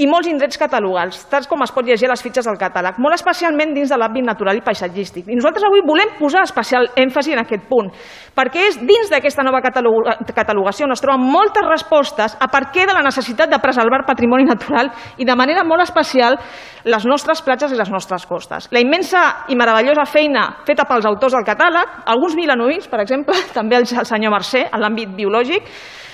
i 0.00 0.06
molts 0.08 0.28
indrets 0.30 0.56
catalogats, 0.60 1.24
tals 1.28 1.48
com 1.50 1.60
es 1.64 1.72
pot 1.74 1.84
llegir 1.84 2.08
a 2.08 2.12
les 2.14 2.22
fitxes 2.24 2.46
del 2.48 2.56
catàleg, 2.60 2.96
molt 3.02 3.16
especialment 3.16 3.74
dins 3.76 3.90
de 3.92 3.98
l'àmbit 4.00 4.24
natural 4.24 4.56
i 4.56 4.62
paisatgístic. 4.64 5.28
I 5.28 5.36
nosaltres 5.36 5.66
avui 5.68 5.82
volem 5.84 6.14
posar 6.18 6.44
especial 6.46 6.88
èmfasi 7.00 7.34
en 7.34 7.42
aquest 7.42 7.66
punt, 7.68 7.90
perquè 8.36 8.68
és 8.70 8.78
dins 8.80 9.10
d'aquesta 9.12 9.44
nova 9.44 9.60
catalogació 9.64 10.88
on 10.88 10.94
es 10.94 11.04
troben 11.04 11.26
moltes 11.34 11.68
respostes 11.68 12.36
a 12.40 12.48
per 12.52 12.66
què 12.72 12.86
de 12.88 12.96
la 12.96 13.04
necessitat 13.04 13.52
de 13.52 13.60
preservar 13.60 14.04
patrimoni 14.08 14.48
natural 14.48 14.88
i 15.18 15.28
de 15.28 15.36
manera 15.36 15.66
molt 15.68 15.84
especial 15.84 16.38
les 16.84 17.04
nostres 17.08 17.42
platges 17.44 17.72
i 17.72 17.80
les 17.80 17.90
nostres 17.92 18.24
costes. 18.28 18.70
La 18.72 18.80
immensa 18.80 19.24
i 19.48 19.56
meravellosa 19.56 20.06
feina 20.08 20.46
feta 20.64 20.88
pels 20.88 21.08
autors 21.08 21.36
del 21.36 21.44
catàleg, 21.44 22.00
alguns 22.06 22.36
milanovins, 22.38 22.88
per 22.88 23.02
exemple, 23.04 23.36
també 23.58 23.80
el 23.80 23.86
senyor 23.88 24.32
Mercè, 24.32 24.68
en 24.70 24.80
l'àmbit 24.80 25.12
biològic, 25.16 25.68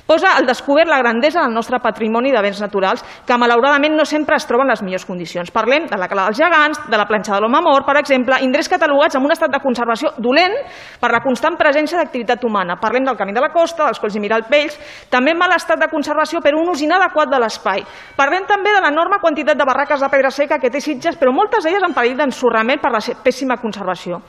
posa 0.07 0.35
al 0.37 0.47
descobert 0.47 0.89
la 0.89 0.99
grandesa 0.99 1.43
del 1.43 1.55
nostre 1.55 1.81
patrimoni 1.81 2.33
de 2.33 2.43
béns 2.43 2.61
naturals 2.61 3.05
que 3.27 3.39
malauradament 3.39 3.97
no 3.97 4.05
sempre 4.05 4.37
es 4.37 4.47
troben 4.47 4.69
en 4.69 4.75
les 4.75 4.83
millors 4.83 5.07
condicions. 5.07 5.51
Parlem 5.51 5.87
de 5.91 5.99
la 5.99 6.09
cala 6.09 6.27
dels 6.29 6.39
gegants, 6.39 6.81
de 6.91 6.99
la 6.99 7.07
planxa 7.09 7.35
de 7.35 7.41
l'home 7.41 7.61
mort, 7.65 7.87
per 7.87 7.97
exemple, 8.01 8.39
indrets 8.45 8.69
catalogats 8.69 9.17
amb 9.17 9.27
un 9.27 9.35
estat 9.35 9.53
de 9.53 9.61
conservació 9.63 10.13
dolent 10.19 10.57
per 11.01 11.11
la 11.13 11.23
constant 11.25 11.57
presència 11.61 11.99
d'activitat 11.99 12.45
humana. 12.45 12.79
Parlem 12.81 13.07
del 13.09 13.17
camí 13.17 13.35
de 13.37 13.43
la 13.45 13.53
costa, 13.55 13.87
dels 13.87 14.01
colls 14.01 14.17
i 14.17 14.23
miralpells, 14.23 14.79
també 15.11 15.35
mal 15.35 15.55
estat 15.57 15.81
de 15.81 15.91
conservació 15.93 16.41
per 16.41 16.55
un 16.59 16.69
ús 16.73 16.83
inadequat 16.85 17.31
de 17.31 17.41
l'espai. 17.43 17.85
Parlem 18.17 18.47
també 18.49 18.75
de 18.75 18.85
l'enorme 18.85 19.21
quantitat 19.21 19.59
de 19.59 19.67
barraques 19.67 20.01
de 20.01 20.11
pedra 20.13 20.31
seca 20.31 20.59
que 20.59 20.71
té 20.71 20.81
Sitges, 20.81 21.19
però 21.19 21.33
moltes 21.35 21.65
d'elles 21.65 21.85
en 21.87 21.97
perill 21.97 22.17
d'ensorrament 22.19 22.81
per 22.81 22.93
la 22.93 23.03
pèssima 23.25 23.59
conservació. 23.61 24.21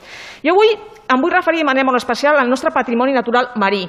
Jo 0.42 0.56
avui 0.56 0.74
em 1.12 1.20
vull 1.20 1.32
referir 1.32 1.62
de 1.62 1.68
manera 1.68 1.86
molt 1.86 2.00
especial 2.00 2.38
al 2.38 2.50
nostre 2.50 2.72
patrimoni 2.74 3.12
natural 3.12 3.52
marí. 3.56 3.86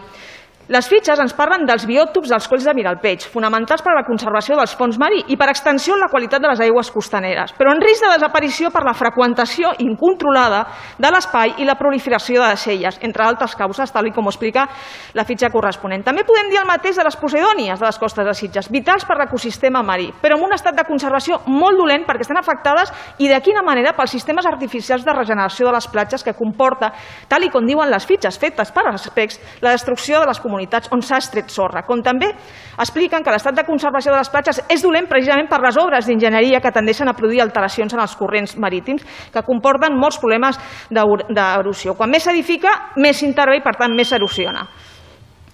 Les 0.71 0.87
fitxes 0.87 1.19
ens 1.19 1.33
parlen 1.35 1.65
dels 1.67 1.83
biòtops 1.83 2.29
dels 2.31 2.45
colls 2.47 2.63
de 2.63 2.71
Miralpeig, 2.71 3.25
fonamentals 3.27 3.81
per 3.83 3.91
a 3.91 3.97
la 3.97 4.05
conservació 4.07 4.55
dels 4.55 4.71
fons 4.79 4.95
marí 4.95 5.17
i 5.27 5.35
per 5.35 5.49
extensió 5.51 5.97
en 5.97 5.99
la 5.99 6.07
qualitat 6.07 6.39
de 6.39 6.47
les 6.47 6.61
aigües 6.63 6.87
costaneres, 6.87 7.51
però 7.57 7.73
en 7.75 7.81
risc 7.83 7.99
de 7.99 8.13
desaparició 8.13 8.71
per 8.71 8.85
la 8.87 8.93
freqüentació 8.95 9.73
incontrolada 9.83 10.61
de 10.95 11.11
l'espai 11.11 11.57
i 11.59 11.67
la 11.67 11.75
proliferació 11.75 12.39
de 12.39 12.53
deixelles, 12.53 12.99
entre 13.03 13.25
altres 13.25 13.57
causes, 13.59 13.91
tal 13.91 14.07
com 14.15 14.29
explica 14.31 14.63
la 15.11 15.25
fitxa 15.27 15.49
corresponent. 15.51 16.05
També 16.07 16.23
podem 16.23 16.47
dir 16.47 16.61
el 16.61 16.69
mateix 16.69 16.95
de 16.95 17.03
les 17.09 17.19
posidònies 17.19 17.83
de 17.83 17.85
les 17.85 17.99
costes 17.99 18.23
de 18.23 18.33
Sitges, 18.33 18.71
vitals 18.71 19.03
per 19.03 19.19
l'ecosistema 19.19 19.83
marí, 19.83 20.13
però 20.23 20.39
amb 20.39 20.47
un 20.47 20.55
estat 20.55 20.79
de 20.79 20.87
conservació 20.87 21.41
molt 21.51 21.75
dolent 21.75 22.07
perquè 22.07 22.23
estan 22.23 22.39
afectades 22.39 22.95
i 23.19 23.27
de 23.27 23.41
quina 23.43 23.65
manera 23.67 23.91
pels 23.99 24.15
sistemes 24.15 24.47
artificials 24.47 25.03
de 25.03 25.19
regeneració 25.19 25.67
de 25.67 25.75
les 25.75 25.91
platges 25.91 26.23
que 26.23 26.37
comporta, 26.39 26.93
tal 27.27 27.43
i 27.43 27.51
com 27.51 27.67
diuen 27.67 27.91
les 27.91 28.07
fitxes 28.07 28.39
fetes 28.39 28.71
per 28.71 28.87
aspects, 28.93 29.41
la 29.59 29.75
destrucció 29.75 30.23
de 30.23 30.31
les 30.31 30.39
comunitats 30.39 30.52
comunitats 30.53 30.91
on 30.93 31.01
s'ha 31.01 31.17
estret 31.17 31.49
sorra, 31.49 31.81
com 31.87 32.03
també 32.05 32.29
expliquen 32.77 33.25
que 33.25 33.33
l'estat 33.33 33.57
de 33.57 33.65
conservació 33.65 34.13
de 34.13 34.19
les 34.21 34.29
platges 34.29 34.61
és 34.69 34.85
dolent 34.85 35.09
precisament 35.09 35.49
per 35.49 35.59
les 35.63 35.77
obres 35.81 36.05
d'enginyeria 36.07 36.61
que 36.61 36.71
tendeixen 36.71 37.09
a 37.09 37.17
produir 37.17 37.41
alteracions 37.41 37.93
en 37.93 38.03
els 38.03 38.15
corrents 38.19 38.55
marítims 38.61 39.03
que 39.33 39.45
comporten 39.45 39.97
molts 39.97 40.19
problemes 40.21 40.59
d'erosió. 40.93 41.97
Quan 41.97 42.13
més 42.13 42.27
s'edifica, 42.27 42.93
més 43.01 43.17
s'intervé 43.17 43.59
i, 43.59 43.65
per 43.65 43.75
tant, 43.79 43.95
més 43.97 44.13
s'erosiona. 44.13 44.67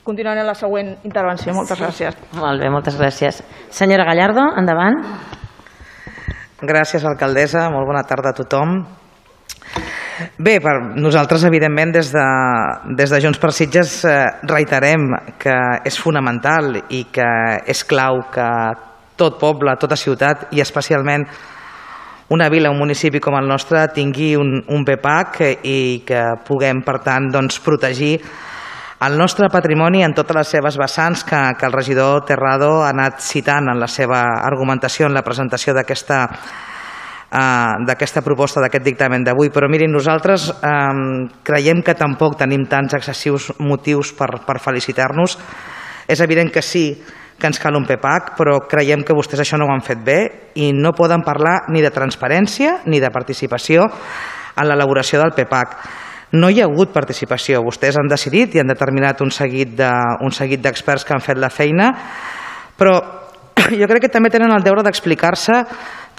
Continuarem 0.04 0.48
la 0.48 0.56
següent 0.58 0.96
intervenció. 1.06 1.54
Moltes 1.54 1.78
sí. 1.78 1.84
gràcies. 1.86 2.20
Molt 2.40 2.64
bé, 2.64 2.72
moltes 2.74 2.98
gràcies. 3.00 3.44
Senyora 3.70 4.08
Gallardo, 4.10 4.48
endavant. 4.58 5.04
Gràcies, 6.60 7.06
alcaldessa. 7.06 7.70
Molt 7.72 7.88
bona 7.88 8.04
tarda 8.10 8.34
a 8.34 8.40
tothom. 8.42 8.80
Bé, 10.38 10.58
per 10.60 10.76
nosaltres, 11.00 11.46
evidentment, 11.48 11.94
des 11.96 12.12
de, 12.12 12.26
des 12.98 13.12
de 13.12 13.20
Junts 13.24 13.40
per 13.40 13.54
Sitges 13.56 14.02
eh, 14.08 14.18
reiterem 14.50 15.08
que 15.40 15.56
és 15.88 16.00
fonamental 16.00 16.76
i 16.90 17.06
que 17.14 17.30
és 17.70 17.86
clau 17.88 18.26
que 18.34 18.50
tot 19.20 19.40
poble, 19.40 19.76
tota 19.80 19.98
ciutat 20.00 20.50
i 20.56 20.64
especialment 20.64 21.26
una 22.30 22.48
vila, 22.50 22.70
un 22.70 22.78
municipi 22.78 23.20
com 23.20 23.36
el 23.40 23.48
nostre 23.50 23.88
tingui 23.96 24.36
un, 24.38 24.60
un 24.70 24.86
PPAC 24.86 25.42
i 25.66 25.80
que 26.08 26.22
puguem, 26.48 26.84
per 26.86 27.00
tant, 27.06 27.32
doncs, 27.34 27.58
protegir 27.64 28.18
el 29.00 29.16
nostre 29.18 29.48
patrimoni 29.48 30.04
en 30.04 30.14
totes 30.14 30.36
les 30.36 30.50
seves 30.58 30.78
vessants 30.78 31.24
que, 31.24 31.40
que 31.58 31.66
el 31.66 31.74
regidor 31.74 32.26
Terrado 32.28 32.82
ha 32.84 32.90
anat 32.92 33.24
citant 33.24 33.72
en 33.72 33.80
la 33.80 33.88
seva 33.88 34.26
argumentació 34.44 35.08
en 35.08 35.16
la 35.16 35.24
presentació 35.24 35.74
d'aquesta 35.74 36.26
d'aquesta 37.30 38.24
proposta, 38.26 38.62
d'aquest 38.62 38.86
dictamen 38.86 39.24
d'avui. 39.24 39.52
Però 39.54 39.70
mirin, 39.70 39.92
nosaltres 39.94 40.50
um, 40.50 41.28
creiem 41.46 41.84
que 41.86 41.98
tampoc 41.98 42.40
tenim 42.40 42.66
tants 42.70 42.98
excessius 42.98 43.52
motius 43.60 44.14
per, 44.18 44.32
per 44.46 44.60
felicitar-nos. 44.64 45.38
És 46.10 46.22
evident 46.26 46.50
que 46.52 46.64
sí 46.66 46.88
que 47.40 47.48
ens 47.48 47.60
cal 47.62 47.78
un 47.78 47.86
PPAC, 47.88 48.34
però 48.36 48.58
creiem 48.68 49.06
que 49.08 49.16
vostès 49.16 49.40
això 49.46 49.58
no 49.58 49.70
ho 49.70 49.74
han 49.74 49.86
fet 49.86 50.02
bé 50.04 50.20
i 50.60 50.74
no 50.76 50.92
poden 50.98 51.24
parlar 51.24 51.70
ni 51.72 51.82
de 51.82 51.94
transparència 51.96 52.82
ni 52.92 53.00
de 53.00 53.12
participació 53.16 53.86
en 54.60 54.68
l'elaboració 54.68 55.22
del 55.22 55.32
PPAC. 55.38 55.78
No 56.36 56.50
hi 56.52 56.60
ha 56.60 56.68
hagut 56.68 56.92
participació. 56.94 57.64
Vostès 57.66 57.98
han 57.98 58.12
decidit 58.12 58.54
i 58.54 58.62
han 58.62 58.70
determinat 58.70 59.24
un 59.24 59.32
seguit 59.32 59.72
d'experts 59.78 61.06
de, 61.06 61.08
que 61.08 61.16
han 61.16 61.26
fet 61.26 61.40
la 61.40 61.50
feina, 61.50 61.94
però 62.78 63.00
jo 63.80 63.88
crec 63.88 64.06
que 64.06 64.14
també 64.14 64.30
tenen 64.34 64.54
el 64.54 64.66
deure 64.66 64.84
d'explicar-se 64.86 65.64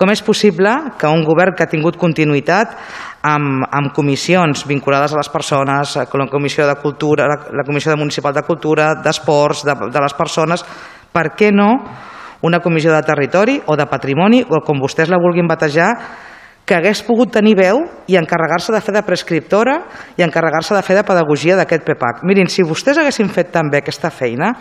com 0.00 0.09
és 0.09 0.23
possible 0.25 0.71
que 0.97 1.09
un 1.12 1.26
govern 1.28 1.52
que 1.52 1.66
ha 1.66 1.69
tingut 1.69 1.99
continuïtat 2.00 2.73
amb, 3.28 3.66
amb 3.69 3.92
comissions 3.92 4.62
vinculades 4.64 5.12
a 5.12 5.19
les 5.21 5.28
persones, 5.28 5.92
la 6.00 6.28
Comissió 6.33 6.64
de 6.64 6.78
Cultura, 6.80 7.26
la, 7.28 7.37
la 7.52 7.66
Comissió 7.69 7.92
Municipal 8.00 8.33
de 8.33 8.47
Cultura, 8.49 8.95
d'Esports, 9.04 9.66
de, 9.69 9.76
de 9.92 10.00
les 10.00 10.16
persones, 10.16 10.64
per 11.12 11.35
què 11.37 11.50
no 11.52 11.69
una 12.49 12.62
comissió 12.64 12.95
de 12.95 13.02
territori 13.04 13.59
o 13.69 13.76
de 13.76 13.85
patrimoni, 13.90 14.40
o 14.49 14.62
com 14.64 14.80
vostès 14.80 15.12
la 15.12 15.21
vulguin 15.21 15.50
batejar, 15.50 15.90
que 16.64 16.78
hagués 16.78 17.02
pogut 17.04 17.33
tenir 17.35 17.57
veu 17.59 17.83
i 18.09 18.16
encarregar-se 18.16 18.73
de 18.73 18.80
fer 18.80 18.95
de 18.95 19.04
prescriptora 19.04 19.75
i 20.16 20.25
encarregar-se 20.25 20.73
de 20.76 20.85
fer 20.87 20.97
de 20.97 21.04
pedagogia 21.04 21.59
d'aquest 21.59 21.85
PEPAC. 21.85 22.25
Mirin, 22.25 22.49
si 22.49 22.64
vostès 22.64 23.00
haguessin 23.00 23.28
fet 23.28 23.52
també 23.52 23.83
aquesta 23.83 24.09
feina, 24.09 24.54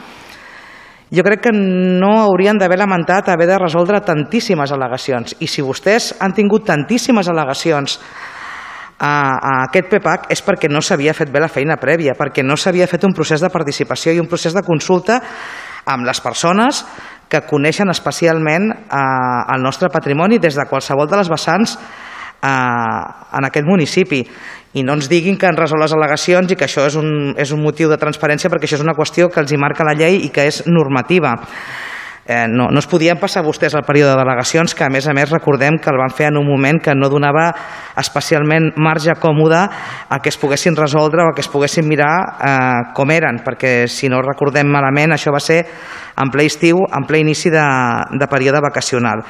jo 1.09 1.23
crec 1.25 1.41
que 1.47 1.53
no 1.53 2.13
haurien 2.21 2.59
d'haver 2.61 2.77
lamentat 2.77 3.29
haver 3.29 3.47
de 3.49 3.57
resoldre 3.57 4.01
tantíssimes 4.05 4.71
al·legacions. 4.71 5.35
I 5.41 5.47
si 5.49 5.65
vostès 5.65 6.13
han 6.21 6.35
tingut 6.37 6.67
tantíssimes 6.69 7.29
al·legacions 7.31 7.97
a, 8.99 9.13
a 9.33 9.53
aquest 9.65 9.89
PEPAC 9.89 10.27
és 10.35 10.43
perquè 10.45 10.69
no 10.69 10.83
s'havia 10.85 11.15
fet 11.17 11.31
bé 11.31 11.41
la 11.41 11.49
feina 11.49 11.79
prèvia, 11.81 12.13
perquè 12.19 12.43
no 12.45 12.57
s'havia 12.59 12.87
fet 12.87 13.07
un 13.07 13.15
procés 13.15 13.41
de 13.41 13.49
participació 13.49 14.13
i 14.13 14.19
un 14.21 14.27
procés 14.29 14.53
de 14.53 14.65
consulta 14.65 15.21
amb 15.89 16.05
les 16.05 16.21
persones 16.21 16.83
que 17.29 17.41
coneixen 17.47 17.89
especialment 17.89 18.69
eh, 18.73 19.55
el 19.55 19.63
nostre 19.63 19.89
patrimoni 19.89 20.37
des 20.37 20.57
de 20.57 20.67
qualsevol 20.69 21.09
de 21.09 21.21
les 21.21 21.29
vessants 21.31 21.77
en 22.43 23.47
aquest 23.49 23.67
municipi 23.67 24.23
i 24.73 24.83
no 24.85 24.93
ens 24.95 25.09
diguin 25.09 25.37
que 25.37 25.47
han 25.49 25.57
resolt 25.57 25.81
les 25.81 25.93
al·legacions 25.95 26.51
i 26.53 26.57
que 26.57 26.67
això 26.67 26.85
és 26.85 26.95
un, 26.99 27.33
és 27.37 27.51
un 27.55 27.61
motiu 27.63 27.89
de 27.89 27.97
transparència 27.97 28.51
perquè 28.51 28.69
això 28.69 28.77
és 28.77 28.85
una 28.85 28.95
qüestió 28.97 29.29
que 29.33 29.41
els 29.41 29.51
hi 29.51 29.57
marca 29.57 29.87
la 29.87 29.97
llei 29.97 30.21
i 30.27 30.29
que 30.33 30.45
és 30.45 30.61
normativa. 30.69 31.33
Eh, 32.29 32.45
no, 32.47 32.67
no 32.69 32.77
es 32.77 32.85
podien 32.85 33.17
passar 33.17 33.41
vostès 33.41 33.73
el 33.73 33.81
període 33.87 34.11
de 34.11 34.19
delegacions, 34.19 34.75
que 34.77 34.83
a 34.85 34.89
més 34.93 35.07
a 35.09 35.15
més 35.17 35.31
recordem 35.33 35.79
que 35.81 35.89
el 35.89 35.97
van 35.97 36.11
fer 36.13 36.27
en 36.29 36.35
un 36.37 36.45
moment 36.45 36.77
que 36.77 36.93
no 36.93 37.07
donava 37.09 37.47
especialment 37.97 38.67
marge 38.77 39.15
còmode 39.17 39.57
a 39.57 40.19
que 40.21 40.29
es 40.29 40.37
poguessin 40.37 40.77
resoldre 40.77 41.23
o 41.25 41.31
a 41.31 41.33
que 41.33 41.41
es 41.41 41.49
poguessin 41.49 41.87
mirar 41.89 42.11
eh, 42.37 42.83
com 42.93 43.09
eren, 43.09 43.41
perquè 43.41 43.87
si 43.89 44.11
no 44.13 44.21
recordem 44.21 44.69
malament 44.69 45.15
això 45.15 45.33
va 45.33 45.41
ser 45.41 45.63
en 46.21 46.29
ple 46.29 46.45
estiu, 46.45 46.83
en 46.85 47.07
ple 47.09 47.23
inici 47.23 47.49
de, 47.49 47.65
de 48.13 48.29
període 48.29 48.61
vacacional. 48.61 49.25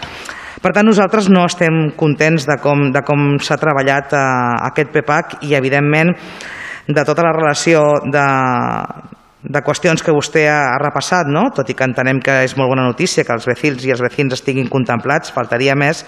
Per 0.59 0.73
tant, 0.75 0.83
nosaltres 0.83 1.29
no 1.31 1.45
estem 1.47 1.93
contents 1.95 2.43
de 2.49 2.57
com, 2.59 2.89
de 2.91 3.05
com 3.07 3.37
s'ha 3.39 3.55
treballat 3.61 4.11
eh, 4.11 4.25
aquest 4.73 4.91
PEPAC 4.91 5.37
i, 5.47 5.55
evidentment, 5.55 6.11
de 6.89 7.07
tota 7.07 7.23
la 7.23 7.31
relació 7.31 7.85
de, 8.11 8.27
de 9.43 9.61
qüestions 9.63 10.03
que 10.03 10.11
vostè 10.11 10.43
ha 10.51 10.75
repassat, 10.81 11.29
no? 11.31 11.47
tot 11.55 11.69
i 11.71 11.75
que 11.77 11.87
entenem 11.87 12.19
que 12.23 12.41
és 12.43 12.57
molt 12.59 12.73
bona 12.73 12.83
notícia 12.87 13.23
que 13.23 13.33
els 13.35 13.47
vecins 13.47 13.85
i 13.87 13.93
els 13.95 14.03
vecins 14.03 14.35
estiguin 14.35 14.67
contemplats, 14.67 15.31
faltaria 15.31 15.77
més, 15.79 16.03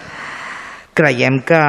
creiem 0.93 1.39
que 1.47 1.61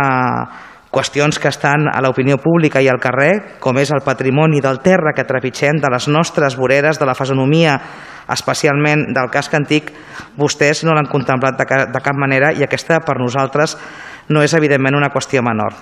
qüestions 0.92 1.38
que 1.40 1.48
estan 1.48 1.86
a 1.88 2.02
l'opinió 2.04 2.36
pública 2.42 2.82
i 2.82 2.88
al 2.90 3.00
carrer, 3.00 3.58
com 3.62 3.78
és 3.80 3.92
el 3.94 4.02
patrimoni 4.04 4.60
del 4.60 4.82
terra 4.84 5.14
que 5.16 5.24
trepitgem, 5.24 5.78
de 5.80 5.90
les 5.92 6.08
nostres 6.10 6.58
voreres, 6.58 6.98
de 7.00 7.06
la 7.08 7.14
fesonomia 7.16 7.78
especialment 8.32 9.06
del 9.14 9.30
casc 9.32 9.54
antic, 9.56 9.88
vostès 10.36 10.82
no 10.84 10.94
l'han 10.94 11.08
contemplat 11.10 11.56
de, 11.58 11.66
de 11.94 12.02
cap 12.02 12.18
manera 12.18 12.52
i 12.52 12.66
aquesta 12.66 13.00
per 13.06 13.16
nosaltres 13.22 13.76
no 14.30 14.42
és 14.42 14.54
evidentment 14.54 14.98
una 14.98 15.10
qüestió 15.14 15.42
menor. 15.42 15.74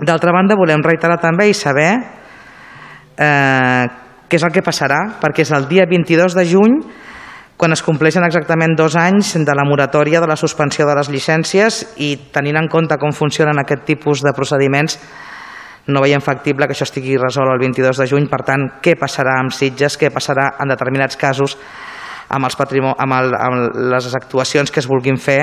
D'altra 0.00 0.32
banda, 0.32 0.56
volem 0.56 0.82
reiterar 0.82 1.18
també 1.20 1.50
i 1.50 1.54
saber 1.54 1.90
eh, 3.18 3.84
què 4.32 4.38
és 4.40 4.44
el 4.48 4.52
que 4.54 4.64
passarà, 4.64 5.18
perquè 5.20 5.44
és 5.44 5.50
el 5.52 5.66
dia 5.68 5.84
22 5.84 6.32
de 6.32 6.46
juny 6.48 6.78
quan 7.60 7.74
es 7.76 7.82
compleixen 7.84 8.24
exactament 8.24 8.72
dos 8.78 8.96
anys 8.96 9.34
de 9.36 9.54
la 9.54 9.66
moratòria 9.68 10.22
de 10.22 10.28
la 10.30 10.38
suspensió 10.40 10.86
de 10.88 10.94
les 10.96 11.10
llicències 11.12 11.82
i 12.00 12.14
tenint 12.32 12.56
en 12.56 12.70
compte 12.72 12.96
com 12.96 13.12
funcionen 13.12 13.60
aquest 13.60 13.84
tipus 13.84 14.22
de 14.24 14.32
procediments 14.32 14.96
no 15.92 16.00
veiem 16.00 16.24
factible 16.24 16.64
que 16.64 16.72
això 16.72 16.86
estigui 16.88 17.18
resolt 17.20 17.52
el 17.52 17.60
22 17.60 18.00
de 18.00 18.06
juny, 18.08 18.28
per 18.30 18.40
tant, 18.46 18.64
què 18.80 18.94
passarà 18.96 19.34
amb 19.40 19.52
Sitges, 19.52 19.98
què 20.00 20.08
passarà 20.14 20.54
en 20.62 20.72
determinats 20.72 21.18
casos 21.20 21.58
amb, 22.32 22.48
els 22.48 22.56
amb, 22.56 23.16
el, 23.18 23.36
amb 23.36 23.82
les 23.92 24.14
actuacions 24.16 24.72
que 24.72 24.80
es 24.80 24.88
vulguin 24.88 25.20
fer 25.20 25.42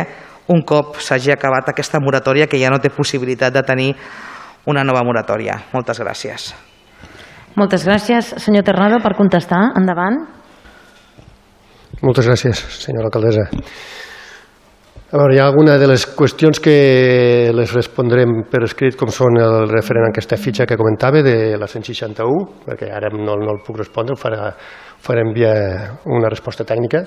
un 0.50 0.64
cop 0.66 0.98
s'hagi 0.98 1.36
acabat 1.36 1.70
aquesta 1.70 2.02
moratòria 2.02 2.50
que 2.50 2.58
ja 2.58 2.74
no 2.74 2.82
té 2.82 2.90
possibilitat 2.90 3.54
de 3.54 3.64
tenir 3.64 3.94
una 4.66 4.84
nova 4.84 5.06
moratòria. 5.06 5.60
Moltes 5.76 6.02
gràcies. 6.02 6.69
Moltes 7.58 7.86
gràcies. 7.86 8.34
Senyor 8.44 8.66
Terrado, 8.68 9.00
per 9.02 9.16
contestar, 9.18 9.72
endavant. 9.80 10.20
Moltes 12.06 12.28
gràcies, 12.30 12.62
senyora 12.80 13.10
alcaldessa. 13.10 13.48
A 15.10 15.18
veure, 15.18 15.34
hi 15.34 15.40
ha 15.42 15.48
alguna 15.50 15.80
de 15.82 15.88
les 15.90 16.04
qüestions 16.14 16.60
que 16.62 17.50
les 17.58 17.72
respondrem 17.74 18.44
per 18.52 18.62
escrit, 18.68 18.94
com 18.96 19.10
són 19.10 19.40
el 19.42 19.66
referent 19.72 20.06
a 20.06 20.12
aquesta 20.14 20.38
fitxa 20.38 20.68
que 20.70 20.78
comentava 20.78 21.24
de 21.26 21.58
la 21.58 21.66
161, 21.66 22.44
perquè 22.68 22.92
ara 22.94 23.10
no, 23.16 23.34
no 23.42 23.56
el 23.56 23.64
puc 23.66 23.80
respondre, 23.82 24.14
ho 24.14 24.22
farà, 24.22 24.52
farem 25.02 25.34
via 25.34 25.56
una 26.06 26.30
resposta 26.30 26.62
tècnica. 26.62 27.02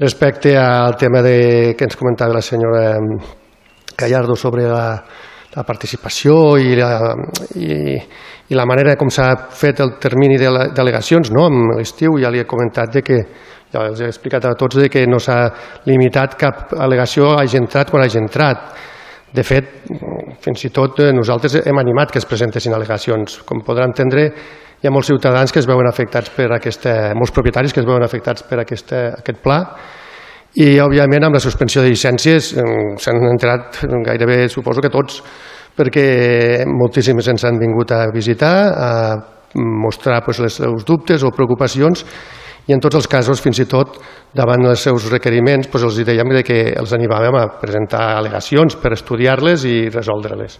Respecte 0.00 0.56
al 0.58 0.98
tema 0.98 1.22
de, 1.22 1.76
que 1.78 1.86
ens 1.86 1.96
comentava 1.98 2.34
la 2.34 2.42
senyora 2.42 2.98
Gallardo 3.98 4.34
sobre 4.34 4.66
la, 4.66 4.98
la 5.54 5.64
participació 5.66 6.56
i 6.58 6.74
la, 6.78 6.90
i, 7.54 7.94
i 8.48 8.56
la 8.56 8.64
manera 8.66 8.96
com 8.96 9.10
s'ha 9.12 9.28
fet 9.52 9.80
el 9.84 9.96
termini 10.00 10.38
de 10.40 10.50
delegacions, 10.76 11.30
no? 11.34 11.46
amb 11.50 11.74
l'estiu 11.78 12.16
ja 12.20 12.30
li 12.32 12.40
he 12.40 12.48
comentat 12.48 12.92
de 12.94 13.02
que 13.04 13.18
ja 13.72 13.84
els 13.84 14.00
he 14.00 14.08
explicat 14.08 14.46
a 14.48 14.54
tots 14.56 14.78
de 14.80 14.88
que 14.88 15.04
no 15.06 15.20
s'ha 15.20 15.40
limitat 15.86 16.38
cap 16.40 16.72
al·legació 16.72 17.34
a 17.34 17.42
hagi 17.42 17.60
entrat 17.60 17.90
quan 17.92 18.04
hagi 18.04 18.20
entrat. 18.20 18.70
De 19.28 19.44
fet, 19.44 19.66
fins 20.40 20.64
i 20.64 20.70
tot 20.72 21.02
eh, 21.04 21.10
nosaltres 21.12 21.58
hem 21.60 21.76
animat 21.76 22.14
que 22.14 22.22
es 22.22 22.24
presentessin 22.24 22.72
al·legacions. 22.72 23.42
Com 23.44 23.60
podran 23.66 23.92
entendre, 23.92 24.24
hi 24.80 24.88
ha 24.88 24.92
molts 24.94 25.10
ciutadans 25.12 25.52
que 25.52 25.60
es 25.60 25.68
veuen 25.68 25.88
afectats 25.90 26.32
per 26.32 26.48
aquesta, 26.56 27.12
molts 27.18 27.34
propietaris 27.36 27.76
que 27.76 27.82
es 27.84 27.88
veuen 27.88 28.06
afectats 28.06 28.46
per 28.48 28.62
aquesta, 28.62 29.02
aquest 29.20 29.42
pla 29.44 29.60
i, 30.56 30.78
òbviament, 30.80 31.26
amb 31.26 31.36
la 31.36 31.42
suspensió 31.44 31.82
de 31.84 31.92
llicències 31.92 32.54
eh, 32.56 32.64
s'han 32.98 33.20
entrat 33.28 33.82
gairebé, 34.06 34.46
suposo 34.48 34.80
que 34.80 34.90
tots, 34.90 35.20
perquè 35.78 36.66
moltíssims 36.66 37.30
ens 37.30 37.46
han 37.46 37.58
vingut 37.60 37.94
a 37.94 38.04
visitar, 38.14 38.54
a 38.74 38.90
mostrar 39.54 40.20
les, 40.26 40.58
els 40.60 40.84
dubtes 40.84 41.22
o 41.24 41.30
preocupacions 41.32 42.04
i 42.68 42.74
en 42.76 42.82
tots 42.84 42.98
els 42.98 43.08
casos, 43.08 43.40
fins 43.40 43.62
i 43.62 43.64
tot, 43.64 43.96
davant 44.36 44.60
dels 44.66 44.82
seus 44.84 45.06
requeriments, 45.08 45.70
doncs 45.72 45.86
els 45.88 46.02
dèiem 46.04 46.34
que 46.44 46.58
els 46.76 46.92
animàvem 46.92 47.38
a 47.38 47.46
presentar 47.62 48.18
al·legacions 48.18 48.76
per 48.76 48.92
estudiar-les 48.92 49.64
i 49.64 49.76
resoldre-les. 49.88 50.58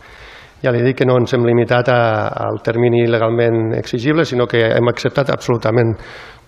Ja 0.63 0.73
li 0.75 0.81
dic 0.83 0.97
que 0.99 1.07
no 1.07 1.19
ens 1.21 1.35
hem 1.37 1.45
limitat 1.47 1.91
a, 1.93 2.01
al 2.49 2.63
termini 2.65 3.05
legalment 3.07 3.75
exigible, 3.77 4.25
sinó 4.25 4.47
que 4.49 4.65
hem 4.73 4.89
acceptat 4.91 5.31
absolutament 5.31 5.93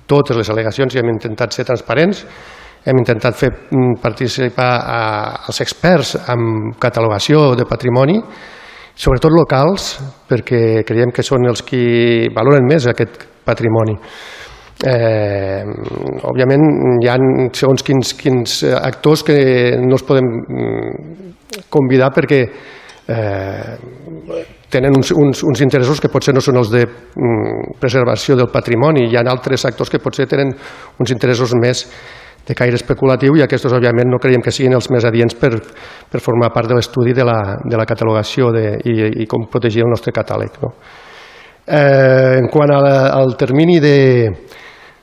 totes 0.09 0.41
les 0.41 0.49
al·legacions 0.51 0.97
i 0.97 1.03
hem 1.03 1.13
intentat 1.13 1.55
ser 1.55 1.67
transparents, 1.69 2.25
hem 2.89 2.99
intentat 2.99 3.37
fer 3.37 3.51
mm, 3.53 4.01
participar 4.01 4.71
a, 4.81 5.03
als 5.47 5.61
experts 5.61 6.17
en 6.33 6.73
catalogació 6.81 7.51
de 7.55 7.69
patrimoni, 7.69 8.17
sobretot 9.01 9.33
locals, 9.33 9.95
perquè 10.29 10.83
creiem 10.87 11.13
que 11.15 11.25
són 11.25 11.49
els 11.49 11.65
qui 11.65 12.29
valoren 12.37 12.69
més 12.69 12.89
aquest 12.91 13.25
patrimoni. 13.47 13.97
Eh, 14.81 15.61
òbviament 16.25 16.63
hi 17.03 17.09
ha 17.09 17.17
segons 17.57 17.85
quins, 17.85 18.15
quins 18.17 18.61
actors 18.79 19.25
que 19.29 19.37
no 19.81 19.97
els 19.99 20.05
podem 20.09 20.29
mm, 20.29 21.67
convidar 21.73 22.09
perquè 22.17 22.39
eh, 22.41 23.75
tenen 24.73 24.97
uns, 24.97 25.11
uns, 25.13 25.43
uns 25.45 25.61
interessos 25.67 26.01
que 26.01 26.09
potser 26.13 26.33
no 26.33 26.41
són 26.45 26.61
els 26.63 26.73
de 26.73 26.87
mm, 26.87 27.77
preservació 27.81 28.39
del 28.41 28.49
patrimoni. 28.53 29.09
Hi 29.11 29.21
ha 29.21 29.27
altres 29.29 29.67
actors 29.69 29.93
que 29.93 30.01
potser 30.01 30.29
tenen 30.31 30.55
uns 31.01 31.13
interessos 31.13 31.53
més 31.61 31.85
de 32.47 32.57
caire 32.57 32.79
especulatiu 32.79 33.37
i 33.37 33.45
aquests, 33.45 33.69
òbviament, 33.71 34.09
no 34.11 34.19
creiem 34.23 34.43
que 34.43 34.53
siguin 34.55 34.75
els 34.77 34.91
més 34.91 35.05
adients 35.07 35.37
per, 35.39 35.53
per 36.11 36.23
formar 36.25 36.51
part 36.55 36.71
de 36.71 36.79
l'estudi 36.79 37.15
de, 37.17 37.27
la, 37.27 37.39
de 37.63 37.79
la 37.79 37.87
catalogació 37.87 38.51
de, 38.55 38.65
i, 38.85 38.97
i 39.23 39.29
com 39.31 39.47
protegir 39.51 39.85
el 39.85 39.93
nostre 39.93 40.15
catàleg. 40.17 40.59
No? 40.63 40.73
Eh, 41.67 42.41
en 42.41 42.49
quant 42.51 42.73
la, 42.73 43.13
al 43.15 43.37
termini 43.39 43.79
de, 43.83 43.99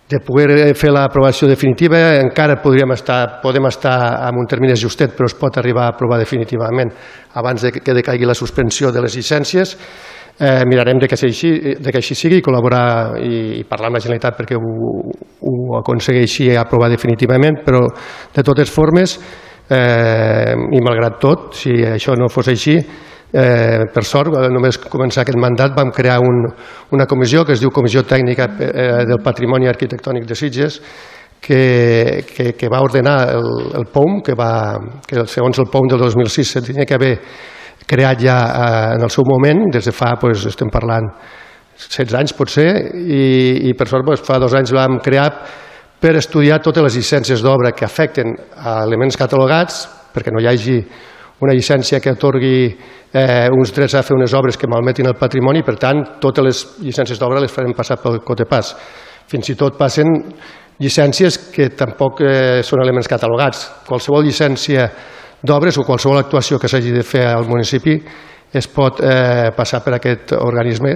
de 0.10 0.20
poder 0.24 0.74
fer 0.80 0.92
l'aprovació 0.96 1.48
definitiva, 1.48 2.00
encara 2.22 2.58
podríem 2.64 2.92
estar, 2.96 3.40
podem 3.44 3.68
estar 3.68 3.98
amb 4.28 4.40
un 4.40 4.48
termini 4.48 4.76
ajustet, 4.76 5.16
però 5.16 5.28
es 5.28 5.36
pot 5.38 5.60
arribar 5.60 5.86
a 5.86 5.96
aprovar 5.96 6.20
definitivament 6.22 6.94
abans 7.40 7.64
de 7.68 7.74
que 7.76 7.96
decaigui 7.96 8.28
la 8.28 8.36
suspensió 8.36 8.92
de 8.92 9.04
les 9.04 9.18
llicències 9.20 9.76
Eh, 10.40 10.64
mirarem 10.70 11.00
de 11.02 11.08
que, 11.10 11.18
així, 11.18 11.50
de 11.82 11.92
que 11.92 11.98
així 11.98 12.14
sigui, 12.14 12.44
col·laborar 12.46 13.18
i, 13.26 13.58
i 13.58 13.64
parlar 13.66 13.90
amb 13.90 13.98
la 13.98 14.02
Generalitat 14.04 14.36
perquè 14.38 14.54
ho, 14.54 14.74
ho 15.42 15.56
aconsegueixi 15.80 16.52
aprovar 16.54 16.92
definitivament, 16.94 17.64
però 17.66 17.82
de 18.36 18.44
totes 18.46 18.70
formes, 18.70 19.16
eh, 19.74 20.54
i 20.54 20.84
malgrat 20.86 21.18
tot, 21.24 21.50
si 21.58 21.74
això 21.90 22.14
no 22.14 22.30
fos 22.30 22.52
així, 22.54 22.78
eh, 22.78 23.82
per 23.90 24.06
sort, 24.06 24.38
només 24.54 24.78
començar 24.78 25.26
aquest 25.26 25.42
mandat 25.42 25.74
vam 25.74 25.90
crear 25.90 26.20
un, 26.22 26.46
una 26.94 27.10
comissió 27.10 27.42
que 27.44 27.58
es 27.58 27.66
diu 27.66 27.74
Comissió 27.74 28.06
Tècnica 28.06 28.46
eh, 28.62 28.88
del 29.10 29.24
Patrimoni 29.26 29.74
Arquitectònic 29.74 30.30
de 30.30 30.38
Sitges, 30.38 30.82
que, 31.42 32.24
que, 32.30 32.52
que 32.54 32.70
va 32.70 32.86
ordenar 32.86 33.20
el, 33.34 33.52
el 33.82 33.90
POUM, 33.94 34.22
que, 34.22 34.38
va, 34.38 34.78
que 35.08 35.26
segons 35.26 35.58
el 35.58 35.70
POUM 35.74 35.90
del 35.90 36.06
2006 36.06 36.58
se 36.58 36.62
tenia 36.62 36.86
que 36.86 36.94
haver 36.94 37.16
creat 37.88 38.22
ja 38.22 38.38
eh, 38.46 38.96
en 38.98 39.06
el 39.08 39.14
seu 39.14 39.26
moment, 39.28 39.68
des 39.74 39.88
de 39.88 39.94
fa, 39.96 40.14
doncs, 40.22 40.46
estem 40.52 40.72
parlant, 40.74 41.08
16 41.78 42.16
anys 42.18 42.34
potser, 42.34 42.70
i, 42.98 43.70
i 43.70 43.74
per 43.78 43.88
sort 43.90 44.06
doncs, 44.08 44.24
fa 44.26 44.40
dos 44.42 44.56
anys 44.58 44.74
vam 44.74 45.00
crear 45.04 45.30
per 46.02 46.16
estudiar 46.18 46.60
totes 46.62 46.84
les 46.86 46.98
llicències 47.00 47.42
d'obra 47.42 47.72
que 47.74 47.86
afecten 47.86 48.36
a 48.58 48.82
elements 48.86 49.18
catalogats, 49.18 49.86
perquè 50.14 50.34
no 50.34 50.42
hi 50.42 50.50
hagi 50.50 50.78
una 51.42 51.54
llicència 51.54 52.00
que 52.02 52.14
atorgui 52.14 52.58
eh, 52.68 53.48
uns 53.54 53.74
drets 53.74 53.96
a 53.98 54.04
fer 54.06 54.16
unes 54.18 54.34
obres 54.38 54.58
que 54.58 54.70
malmetin 54.70 55.10
el 55.10 55.18
patrimoni, 55.18 55.64
per 55.66 55.78
tant, 55.82 56.04
totes 56.22 56.46
les 56.46 56.64
llicències 56.86 57.20
d'obra 57.22 57.42
les 57.42 57.54
farem 57.54 57.76
passar 57.78 58.00
pel 58.02 58.20
cotepàs. 58.26 58.74
Fins 59.30 59.50
i 59.54 59.58
tot 59.60 59.78
passen 59.78 60.10
llicències 60.82 61.38
que 61.54 61.70
tampoc 61.78 62.22
eh, 62.26 62.64
són 62.66 62.82
elements 62.82 63.10
catalogats. 63.10 63.68
Qualsevol 63.88 64.26
llicència 64.26 64.90
d'obres 65.44 65.78
o 65.78 65.86
qualsevol 65.86 66.20
actuació 66.20 66.60
que 66.60 66.70
s'hagi 66.70 66.92
de 66.96 67.04
fer 67.06 67.26
al 67.30 67.48
municipi 67.48 67.98
es 68.54 68.68
pot 68.72 69.02
eh, 69.04 69.52
passar 69.56 69.84
per 69.84 69.98
aquest 69.98 70.34
organisme 70.38 70.94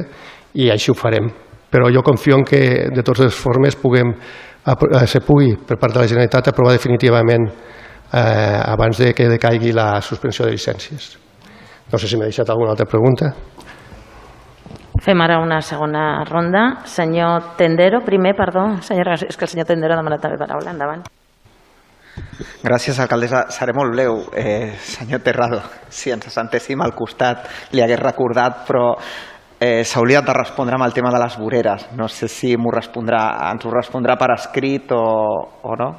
i 0.53 0.69
així 0.71 0.91
ho 0.91 0.95
farem. 0.97 1.27
Però 1.71 1.87
jo 1.93 2.03
confio 2.03 2.37
en 2.39 2.45
que 2.47 2.61
de 2.91 3.03
totes 3.03 3.29
les 3.29 3.35
formes 3.35 3.77
puguem, 3.79 4.11
eh, 4.11 5.05
se 5.07 5.21
pugui 5.25 5.53
per 5.67 5.77
part 5.77 5.93
de 5.93 6.01
la 6.01 6.07
Generalitat 6.07 6.51
aprovar 6.51 6.73
definitivament 6.75 7.47
eh, 7.47 8.61
abans 8.65 8.97
de 8.97 9.13
que 9.13 9.29
decaigui 9.29 9.71
la 9.75 10.01
suspensió 10.01 10.45
de 10.45 10.55
llicències. 10.55 11.17
No 11.91 11.99
sé 11.99 12.07
si 12.07 12.17
m'ha 12.17 12.27
deixat 12.29 12.49
alguna 12.49 12.71
altra 12.71 12.87
pregunta. 12.87 13.33
Fem 15.01 15.21
ara 15.23 15.39
una 15.41 15.61
segona 15.65 16.23
ronda. 16.27 16.83
Senyor 16.85 17.55
Tendero, 17.57 18.03
primer, 18.05 18.35
perdó. 18.37 18.67
Senyora, 18.85 19.15
és 19.15 19.35
que 19.35 19.47
el 19.47 19.51
senyor 19.55 19.67
Tendero 19.67 19.95
ha 19.95 20.03
demanat 20.03 20.21
també 20.23 20.37
paraula. 20.39 20.71
Endavant. 20.75 21.03
Gràcies, 22.63 22.99
alcaldessa. 22.99 23.45
Seré 23.53 23.73
molt 23.75 23.93
breu. 23.95 24.21
Eh, 24.37 24.77
senyor 24.83 25.21
Terrado, 25.25 25.61
si 25.89 26.13
ens 26.13 26.29
sentéssim 26.33 26.81
al 26.81 26.95
costat 26.97 27.47
li 27.75 27.83
hagués 27.83 28.01
recordat, 28.01 28.63
però 28.67 28.85
eh, 29.59 29.83
s'hauria 29.85 30.23
de 30.25 30.33
respondre 30.33 30.75
amb 30.77 30.87
el 30.87 30.93
tema 30.97 31.11
de 31.13 31.21
les 31.21 31.37
voreres. 31.37 31.87
No 31.97 32.09
sé 32.09 32.27
si 32.27 32.55
m'ho 32.57 32.73
respondrà, 32.73 33.23
ens 33.51 33.65
ho 33.65 33.73
respondrà 33.73 34.17
per 34.17 34.33
escrit 34.37 34.93
o, 34.97 35.05
o 35.63 35.79
no. 35.79 35.91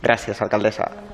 Gràcies, 0.00 0.40
alcaldessa. 0.40 1.09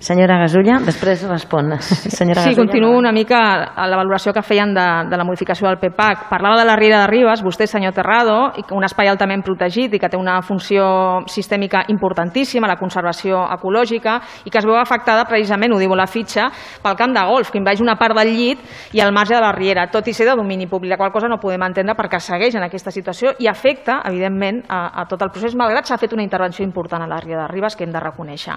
Senyora 0.00 0.38
Gasulla, 0.40 0.78
després 0.80 1.20
respon. 1.28 1.74
Senyora 1.76 2.40
sí, 2.40 2.54
Gasulla, 2.54 2.56
continuo 2.56 2.96
una 2.96 3.12
mica 3.12 3.38
a 3.76 3.84
la 3.86 3.98
valoració 4.00 4.32
que 4.32 4.40
feien 4.40 4.72
de, 4.72 4.84
de 5.10 5.16
la 5.20 5.26
modificació 5.28 5.68
del 5.68 5.76
PEPAC. 5.76 6.22
Parlava 6.30 6.56
de 6.56 6.64
la 6.64 6.76
Riera 6.80 7.02
de 7.02 7.10
Ribes, 7.10 7.42
vostè, 7.44 7.66
senyor 7.68 7.92
Terrado, 7.92 8.38
i 8.56 8.64
un 8.72 8.86
espai 8.86 9.10
altament 9.12 9.42
protegit 9.44 9.92
i 9.92 9.98
que 10.00 10.08
té 10.08 10.16
una 10.16 10.38
funció 10.40 10.86
sistèmica 11.28 11.82
importantíssima, 11.92 12.70
la 12.70 12.78
conservació 12.80 13.42
ecològica, 13.52 14.14
i 14.48 14.50
que 14.50 14.62
es 14.62 14.64
veu 14.64 14.78
afectada 14.80 15.26
precisament, 15.28 15.74
ho 15.76 15.80
diu 15.82 15.92
la 15.92 16.08
fitxa, 16.08 16.48
pel 16.80 16.96
camp 16.96 17.12
de 17.12 17.26
golf, 17.28 17.50
que 17.52 17.60
inveix 17.60 17.82
una 17.84 17.98
part 18.00 18.16
del 18.16 18.32
llit 18.32 18.62
i 18.96 19.04
al 19.04 19.12
marge 19.12 19.36
de 19.36 19.42
la 19.44 19.52
Riera, 19.52 19.90
tot 19.92 20.08
i 20.08 20.16
ser 20.16 20.30
de 20.30 20.38
domini 20.38 20.64
públic, 20.64 20.94
la 20.94 21.00
qual 21.02 21.12
cosa 21.12 21.28
no 21.28 21.36
podem 21.42 21.66
entendre 21.68 21.92
perquè 21.98 22.22
segueix 22.24 22.56
en 22.56 22.64
aquesta 22.64 22.88
situació 22.88 23.34
i 23.36 23.52
afecta, 23.52 24.00
evidentment, 24.08 24.64
a, 24.64 24.80
a 25.04 25.04
tot 25.12 25.20
el 25.20 25.34
procés, 25.34 25.52
malgrat 25.52 25.92
s'ha 25.92 26.00
fet 26.00 26.16
una 26.16 26.24
intervenció 26.24 26.64
important 26.64 27.04
a 27.04 27.10
la 27.10 27.20
Riera 27.20 27.44
de 27.44 27.52
Ribes 27.52 27.76
que 27.76 27.84
hem 27.84 27.92
de 27.92 28.00
reconèixer. 28.00 28.56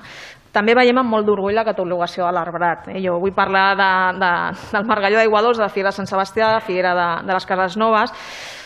També 0.53 0.75
veiem 0.77 0.99
amb 1.01 1.09
molt 1.09 1.25
d'orgull 1.25 1.55
la 1.57 1.65
catalogació 1.65 2.27
de 2.27 2.33
l'arbrat. 2.35 2.87
Eh? 2.93 2.99
Jo 3.01 3.17
vull 3.21 3.33
parlar 3.33 3.71
de, 3.79 3.89
de, 4.21 4.31
del 4.75 4.85
Margalló 4.85 5.17
d'Aigua 5.17 5.41
Dols, 5.41 5.57
de 5.57 5.69
Figuera 5.73 5.89
de 5.89 5.97
Sant 5.97 6.09
Sebastià, 6.09 6.51
de 6.53 6.65
Figuera 6.67 6.93
de, 6.97 7.07
de 7.25 7.33
les 7.33 7.47
Cases 7.49 7.77
Noves, 7.81 8.13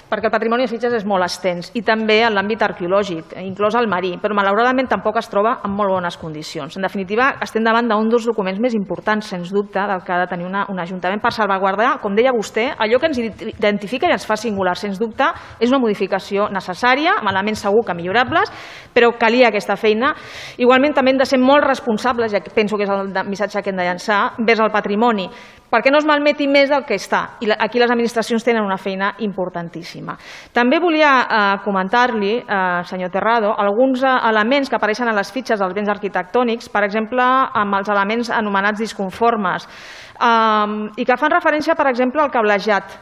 perquè 0.09 0.29
el 0.29 0.33
patrimoni 0.33 0.63
de 0.63 0.71
Sitges 0.71 0.93
és 0.97 1.05
molt 1.07 1.25
extens 1.25 1.69
i 1.75 1.81
també 1.85 2.21
en 2.23 2.35
l'àmbit 2.35 2.63
arqueològic, 2.63 3.33
inclòs 3.41 3.75
el 3.79 3.89
marí, 3.91 4.13
però 4.21 4.35
malauradament 4.37 4.87
tampoc 4.91 5.19
es 5.19 5.27
troba 5.31 5.57
en 5.67 5.73
molt 5.75 5.91
bones 5.91 6.17
condicions. 6.17 6.77
En 6.77 6.85
definitiva, 6.85 7.33
estem 7.43 7.65
davant 7.65 7.89
d'un 7.89 8.09
dels 8.09 8.27
documents 8.29 8.61
més 8.63 8.75
importants, 8.77 9.27
sens 9.27 9.51
dubte, 9.53 9.79
del 9.79 10.03
que 10.05 10.13
ha 10.15 10.21
de 10.23 10.29
tenir 10.31 10.47
una, 10.47 10.65
un 10.71 10.79
ajuntament 10.79 11.21
per 11.23 11.33
salvaguardar, 11.35 11.97
com 12.03 12.15
deia 12.15 12.33
vostè, 12.35 12.69
allò 12.77 12.99
que 13.01 13.11
ens 13.11 13.19
identifica 13.19 14.07
i 14.07 14.15
ens 14.15 14.25
fa 14.27 14.37
singular. 14.39 14.77
Sens 14.79 14.99
dubte, 15.01 15.27
és 15.59 15.71
una 15.73 15.81
modificació 15.83 16.47
necessària, 16.53 17.17
amb 17.19 17.31
elements 17.33 17.65
segur 17.67 17.83
que 17.85 17.97
millorables, 17.97 18.51
però 18.95 19.11
calia 19.19 19.51
aquesta 19.51 19.75
feina. 19.75 20.13
Igualment, 20.57 20.95
també 20.95 21.13
hem 21.13 21.21
de 21.21 21.27
ser 21.27 21.41
molt 21.41 21.65
responsables, 21.67 22.31
ja 22.31 22.41
que 22.41 22.53
penso 22.55 22.77
que 22.77 22.87
és 22.87 22.93
el 22.93 23.11
missatge 23.27 23.61
que 23.61 23.73
hem 23.73 23.79
de 23.79 23.87
llançar, 23.87 24.21
vers 24.39 24.63
el 24.63 24.71
patrimoni 24.71 25.27
perquè 25.71 25.91
no 25.91 25.99
es 25.99 26.07
malmeti 26.07 26.47
més 26.47 26.69
del 26.71 26.85
que 26.87 26.95
està. 26.95 27.37
I 27.43 27.51
aquí 27.51 27.81
les 27.81 27.91
administracions 27.91 28.45
tenen 28.45 28.65
una 28.65 28.77
feina 28.79 29.13
importantíssima. 29.23 30.17
També 30.55 30.79
volia 30.79 31.11
eh, 31.19 31.41
comentar-li, 31.65 32.33
eh, 32.39 32.83
senyor 32.87 33.11
Terrado, 33.11 33.53
alguns 33.57 34.03
eh, 34.03 34.13
elements 34.29 34.69
que 34.69 34.77
apareixen 34.79 35.11
a 35.11 35.15
les 35.17 35.31
fitxes 35.31 35.59
dels 35.59 35.75
béns 35.75 35.91
arquitectònics, 35.91 36.71
per 36.71 36.85
exemple, 36.87 37.23
amb 37.23 37.79
els 37.79 37.91
elements 37.91 38.31
anomenats 38.31 38.79
disconformes, 38.79 39.67
eh, 40.15 40.77
i 40.95 41.05
que 41.05 41.19
fan 41.19 41.35
referència, 41.35 41.75
per 41.75 41.91
exemple, 41.91 42.23
al 42.23 42.31
cablejat. 42.31 42.97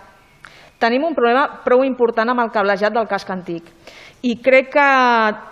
Tenim 0.80 1.06
un 1.08 1.16
problema 1.16 1.62
prou 1.64 1.86
important 1.88 2.30
amb 2.30 2.44
el 2.44 2.52
cablejat 2.52 2.94
del 2.94 3.08
casc 3.08 3.30
antic 3.32 3.72
i 4.26 4.40
crec 4.42 4.72
que 4.74 4.86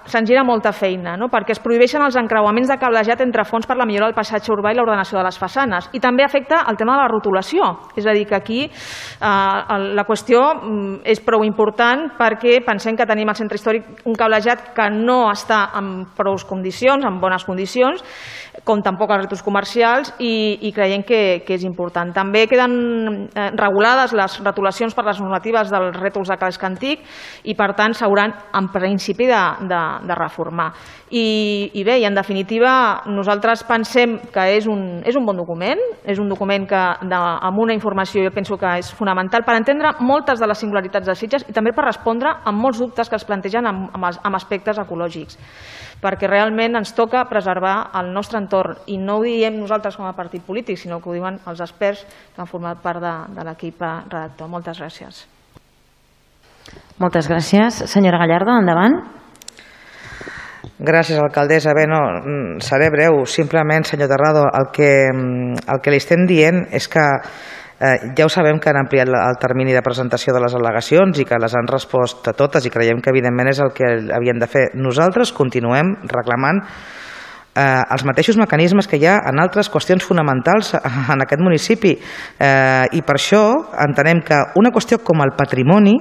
se'n 0.10 0.26
gira 0.26 0.42
molta 0.44 0.72
feina, 0.74 1.14
no? 1.20 1.28
perquè 1.30 1.54
es 1.54 1.62
prohibeixen 1.62 2.02
els 2.02 2.16
encreuaments 2.18 2.72
de 2.72 2.78
cablejat 2.82 3.22
entre 3.22 3.46
fons 3.46 3.68
per 3.70 3.76
la 3.78 3.86
millora 3.86 4.08
del 4.10 4.18
passatge 4.18 4.50
urbà 4.54 4.72
i 4.74 4.78
l'ordenació 4.80 5.20
de 5.20 5.26
les 5.28 5.38
façanes. 5.38 5.92
I 5.94 6.02
també 6.02 6.26
afecta 6.26 6.64
el 6.72 6.80
tema 6.80 6.96
de 6.96 7.04
la 7.04 7.12
rotulació, 7.12 7.68
és 7.96 8.08
a 8.08 8.16
dir, 8.18 8.26
que 8.30 8.36
aquí 8.36 8.62
eh, 8.66 9.78
la 9.94 10.06
qüestió 10.08 10.42
mm, 10.56 11.04
és 11.14 11.22
prou 11.22 11.46
important 11.46 12.08
perquè 12.18 12.64
pensem 12.66 12.98
que 12.98 13.08
tenim 13.10 13.30
al 13.30 13.38
centre 13.38 13.60
històric 13.62 14.08
un 14.10 14.18
cablejat 14.18 14.72
que 14.74 14.90
no 14.96 15.28
està 15.30 15.68
en 15.78 16.08
prou 16.18 16.40
condicions, 16.50 17.06
en 17.06 17.22
bones 17.22 17.46
condicions, 17.46 18.02
com 18.66 18.82
tampoc 18.82 19.12
els 19.14 19.28
retos 19.28 19.46
comercials 19.46 20.16
i, 20.18 20.58
i 20.66 20.74
creiem 20.74 21.06
que, 21.06 21.44
que 21.46 21.60
és 21.60 21.66
important. 21.68 22.10
També 22.16 22.48
queden 22.50 23.30
eh, 23.30 23.50
regulades 23.54 24.18
les 24.18 24.40
retolacions 24.42 24.98
per 24.98 25.06
les 25.06 25.13
normatives 25.22 25.72
dels 25.74 25.98
rètols 25.98 26.32
de 26.32 26.38
casc 26.40 26.64
antic 26.64 27.04
i 27.44 27.56
per 27.58 27.74
tant 27.78 27.94
s'hauran 27.94 28.34
en 28.56 28.70
principi 28.74 29.28
de, 29.30 29.42
de, 29.70 29.82
de 30.08 30.18
reformar. 30.18 30.72
I, 31.14 31.72
I 31.74 31.84
bé, 31.86 32.00
i 32.02 32.08
en 32.10 32.16
definitiva 32.18 33.04
nosaltres 33.06 33.66
pensem 33.68 34.18
que 34.34 34.48
és 34.56 34.68
un, 34.70 35.04
és 35.06 35.18
un 35.20 35.26
bon 35.26 35.38
document, 35.38 35.82
és 36.10 36.20
un 36.20 36.32
document 36.32 36.66
que 36.70 36.84
de, 37.06 37.20
amb 37.20 37.60
una 37.62 37.76
informació 37.76 38.24
jo 38.26 38.34
penso 38.34 38.58
que 38.58 38.78
és 38.82 38.90
fonamental 38.94 39.46
per 39.46 39.58
entendre 39.60 39.94
moltes 40.02 40.42
de 40.42 40.50
les 40.50 40.58
singularitats 40.58 41.08
de 41.10 41.16
Sitges 41.18 41.46
i 41.50 41.54
també 41.54 41.76
per 41.76 41.86
respondre 41.86 42.34
a 42.44 42.56
molts 42.56 42.82
dubtes 42.82 43.10
que 43.10 43.20
es 43.20 43.28
plantegen 43.28 43.70
amb, 43.70 43.92
amb, 43.94 44.10
amb 44.24 44.42
aspectes 44.42 44.82
ecològics 44.82 45.38
perquè 46.02 46.30
realment 46.30 46.80
ens 46.80 46.94
toca 46.96 47.26
preservar 47.30 47.92
el 48.00 48.14
nostre 48.14 48.40
entorn 48.42 48.80
i 48.88 48.98
no 48.98 49.20
ho 49.20 49.24
diem 49.26 49.60
nosaltres 49.60 49.98
com 50.00 50.08
a 50.08 50.16
partit 50.18 50.44
polític, 50.46 50.80
sinó 50.80 51.00
que 51.02 51.10
ho 51.10 51.18
diuen 51.18 51.40
els 51.48 51.62
experts 51.64 52.06
que 52.06 52.42
han 52.42 52.50
format 52.50 52.82
part 52.84 53.02
de, 53.04 53.14
de 53.36 53.48
l'equip 53.48 53.82
redactor. 53.82 54.50
Moltes 54.50 54.80
gràcies. 54.82 55.26
Moltes 57.02 57.28
gràcies. 57.28 57.84
Senyora 57.92 58.22
Gallardo, 58.22 58.56
endavant. 58.62 59.02
Gràcies, 60.84 61.20
alcaldessa. 61.20 61.74
Bé, 61.76 61.86
no, 61.88 62.00
mm, 62.20 62.62
seré 62.64 62.90
breu. 62.90 63.26
Simplement, 63.26 63.86
senyor 63.86 64.10
Terrado, 64.10 64.46
el 64.60 64.70
que, 64.74 64.92
mm, 65.14 65.66
el 65.74 65.82
que 65.82 65.92
li 65.92 65.98
estem 65.98 66.26
dient 66.28 66.68
és 66.72 66.88
que 66.88 67.04
Eh, 67.80 68.14
ja 68.18 68.26
ho 68.26 68.32
sabem 68.32 68.60
que 68.62 68.70
han 68.70 68.80
ampliat 68.80 69.10
el 69.10 69.40
termini 69.42 69.74
de 69.74 69.82
presentació 69.86 70.34
de 70.36 70.42
les 70.44 70.54
al·legacions 70.56 71.20
i 71.20 71.26
que 71.26 71.40
les 71.42 71.56
han 71.58 71.70
respost 71.70 72.28
a 72.30 72.36
totes 72.38 72.66
i 72.66 72.72
creiem 72.74 73.02
que 73.02 73.12
evidentment 73.12 73.50
és 73.50 73.62
el 73.64 73.74
que 73.76 73.90
havien 74.14 74.40
de 74.40 74.48
fer. 74.48 74.68
Nosaltres 74.76 75.34
continuem 75.36 75.96
reclamant 76.12 76.62
eh, 77.56 77.82
els 77.96 78.06
mateixos 78.06 78.38
mecanismes 78.38 78.88
que 78.88 79.00
hi 79.02 79.08
ha 79.10 79.18
en 79.30 79.42
altres 79.42 79.72
qüestions 79.74 80.06
fonamentals 80.06 80.74
en 80.78 81.26
aquest 81.26 81.42
municipi 81.44 81.96
eh, 81.98 82.86
i 82.94 83.02
per 83.02 83.18
això 83.18 83.44
entenem 83.88 84.24
que 84.26 84.40
una 84.62 84.74
qüestió 84.74 85.02
com 85.04 85.26
el 85.26 85.36
patrimoni 85.38 85.98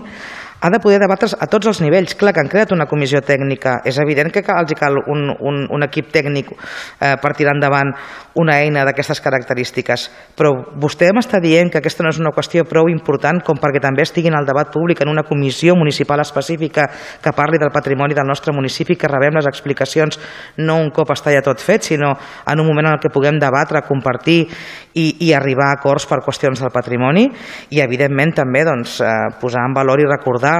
ha 0.62 0.70
de 0.70 0.78
poder 0.78 1.00
debatre's 1.02 1.34
a 1.34 1.48
tots 1.50 1.66
els 1.66 1.80
nivells. 1.82 2.14
Clar 2.14 2.30
que 2.32 2.38
han 2.38 2.48
creat 2.50 2.70
una 2.70 2.86
comissió 2.86 3.18
tècnica. 3.26 3.80
És 3.84 3.96
evident 3.98 4.30
que 4.30 4.44
cal, 4.46 4.60
els 4.62 4.76
cal 4.78 4.94
un, 5.10 5.24
un, 5.34 5.56
un 5.74 5.82
equip 5.82 6.12
tècnic 6.14 6.52
eh, 6.54 7.16
per 7.18 7.32
tirar 7.34 7.56
endavant 7.56 7.90
una 8.38 8.60
eina 8.62 8.84
d'aquestes 8.86 9.18
característiques. 9.24 10.04
Però 10.38 10.52
vostè 10.78 11.08
m'està 11.10 11.40
dient 11.42 11.72
que 11.72 11.80
aquesta 11.82 12.06
no 12.06 12.12
és 12.14 12.20
una 12.22 12.30
qüestió 12.36 12.62
prou 12.68 12.86
important 12.92 13.42
com 13.42 13.58
perquè 13.58 13.82
també 13.82 14.06
estigui 14.06 14.30
en 14.30 14.38
el 14.38 14.46
debat 14.46 14.70
públic 14.70 15.02
en 15.02 15.10
una 15.10 15.26
comissió 15.26 15.74
municipal 15.74 16.22
específica 16.22 16.86
que 17.22 17.34
parli 17.34 17.58
del 17.58 17.74
patrimoni 17.74 18.14
del 18.14 18.30
nostre 18.30 18.54
municipi, 18.54 18.94
que 18.94 19.10
rebem 19.10 19.40
les 19.40 19.50
explicacions 19.50 20.20
no 20.62 20.78
un 20.78 20.94
cop 20.94 21.10
està 21.10 21.34
ja 21.34 21.42
tot 21.42 21.58
fet, 21.58 21.90
sinó 21.90 22.12
en 22.46 22.62
un 22.62 22.70
moment 22.70 22.92
en 22.92 23.02
què 23.02 23.10
puguem 23.10 23.42
debatre, 23.42 23.82
compartir 23.88 24.46
i, 24.94 25.08
i 25.26 25.34
arribar 25.34 25.72
a 25.72 25.80
acords 25.80 26.06
per 26.06 26.22
qüestions 26.22 26.62
del 26.62 26.70
patrimoni 26.70 27.26
i, 27.26 27.82
evidentment, 27.82 28.36
també 28.38 28.62
doncs, 28.68 29.00
eh, 29.02 29.10
posar 29.42 29.66
en 29.66 29.74
valor 29.74 29.98
i 29.98 30.06
recordar 30.06 30.51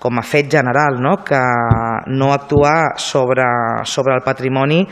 com 0.00 0.18
a 0.18 0.24
fet 0.24 0.48
general, 0.50 0.96
no? 1.00 1.18
que 1.24 1.40
no 2.16 2.32
actuar 2.32 2.96
sobre, 2.96 3.44
sobre 3.84 4.14
el 4.16 4.22
patrimoni 4.24 4.86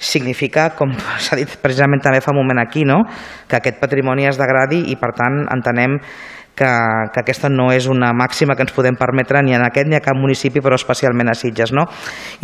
significa, 0.00 0.70
com 0.76 0.92
s'ha 1.24 1.38
dit 1.40 1.56
precisament 1.62 2.02
també 2.04 2.20
fa 2.20 2.34
un 2.34 2.42
moment 2.42 2.60
aquí, 2.60 2.84
no? 2.84 3.00
que 3.48 3.56
aquest 3.58 3.80
patrimoni 3.80 4.28
es 4.28 4.40
degradi 4.40 4.84
i 4.92 4.98
per 5.00 5.14
tant 5.16 5.46
entenem 5.48 5.96
que, 6.60 6.70
que 7.14 7.22
aquesta 7.22 7.48
no 7.48 7.70
és 7.72 7.86
una 7.88 8.10
màxima 8.12 8.56
que 8.56 8.66
ens 8.66 8.74
podem 8.76 8.98
permetre 9.00 9.40
ni 9.46 9.54
en 9.56 9.64
aquest 9.64 9.88
ni 9.88 9.96
a 9.96 10.02
cap 10.04 10.18
municipi, 10.18 10.60
però 10.60 10.76
especialment 10.76 11.32
a 11.32 11.36
Sitges. 11.38 11.72
No? 11.72 11.86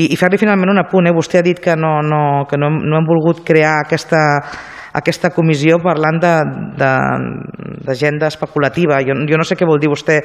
I, 0.00 0.08
i 0.08 0.16
fer-li 0.16 0.40
finalment 0.40 0.72
un 0.72 0.80
apunt, 0.80 1.10
eh? 1.10 1.12
vostè 1.12 1.42
ha 1.42 1.44
dit 1.44 1.60
que 1.60 1.76
no, 1.76 1.98
no, 2.06 2.22
que 2.48 2.56
no, 2.56 2.70
no 2.72 2.96
hem 2.96 3.08
volgut 3.08 3.44
crear 3.44 3.82
aquesta 3.82 4.22
aquesta 4.96 5.30
comissió 5.35 5.76
parlant 5.85 6.18
d'agenda 6.80 8.26
especulativa. 8.32 9.00
Jo, 9.04 9.14
jo 9.28 9.37
no 9.37 9.44
sé 9.44 9.56
què 9.59 9.66
vol 9.68 9.80
dir 9.82 9.90
vostè 9.92 10.16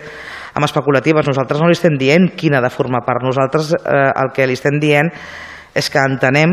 amb 0.56 0.66
especulatives. 0.68 1.28
Nosaltres 1.28 1.60
no 1.62 1.68
li 1.68 1.76
estem 1.78 1.98
dient 2.00 2.32
quina 2.40 2.62
de 2.64 2.72
formar 2.72 3.04
part. 3.08 3.24
Nosaltres 3.26 3.74
eh, 3.76 4.12
el 4.16 4.32
que 4.36 4.48
li 4.48 4.56
estem 4.56 4.80
dient 4.80 5.12
és 5.76 5.90
que 5.92 6.00
entenem 6.00 6.50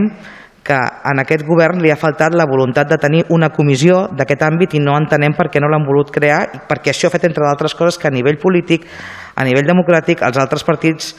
que 0.69 0.77
en 0.77 1.23
aquest 1.23 1.47
govern 1.49 1.81
li 1.81 1.91
ha 1.91 1.97
faltat 1.97 2.35
la 2.37 2.45
voluntat 2.49 2.91
de 2.91 2.99
tenir 3.01 3.23
una 3.33 3.49
comissió 3.55 4.09
d'aquest 4.13 4.43
àmbit 4.45 4.75
i 4.77 4.83
no 4.85 4.99
entenem 4.99 5.33
per 5.39 5.49
què 5.49 5.63
no 5.65 5.71
l'han 5.73 5.87
volut 5.87 6.13
crear 6.13 6.43
perquè 6.69 6.93
això 6.93 7.09
ha 7.09 7.15
fet, 7.15 7.25
entre 7.25 7.47
d'altres 7.47 7.75
coses, 7.79 7.97
que 7.97 8.11
a 8.11 8.13
nivell 8.13 8.37
polític, 8.43 8.85
a 9.35 9.47
nivell 9.49 9.65
democràtic, 9.71 10.21
els 10.27 10.37
altres 10.37 10.67
partits 10.69 11.15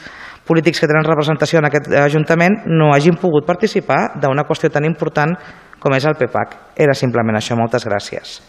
polítics 0.50 0.82
que 0.82 0.88
tenen 0.90 1.06
representació 1.06 1.60
en 1.60 1.68
aquest 1.68 1.92
Ajuntament 2.02 2.64
no 2.66 2.90
hagin 2.94 3.18
pogut 3.20 3.46
participar 3.46 4.16
d'una 4.18 4.46
qüestió 4.48 4.72
tan 4.74 4.88
important 4.88 5.36
com 5.80 5.94
és 5.96 6.04
el 6.04 6.18
PEPAC. 6.18 6.56
Era 6.76 6.96
simplement 6.98 7.38
això. 7.38 7.56
Moltes 7.56 7.86
gràcies. 7.86 8.40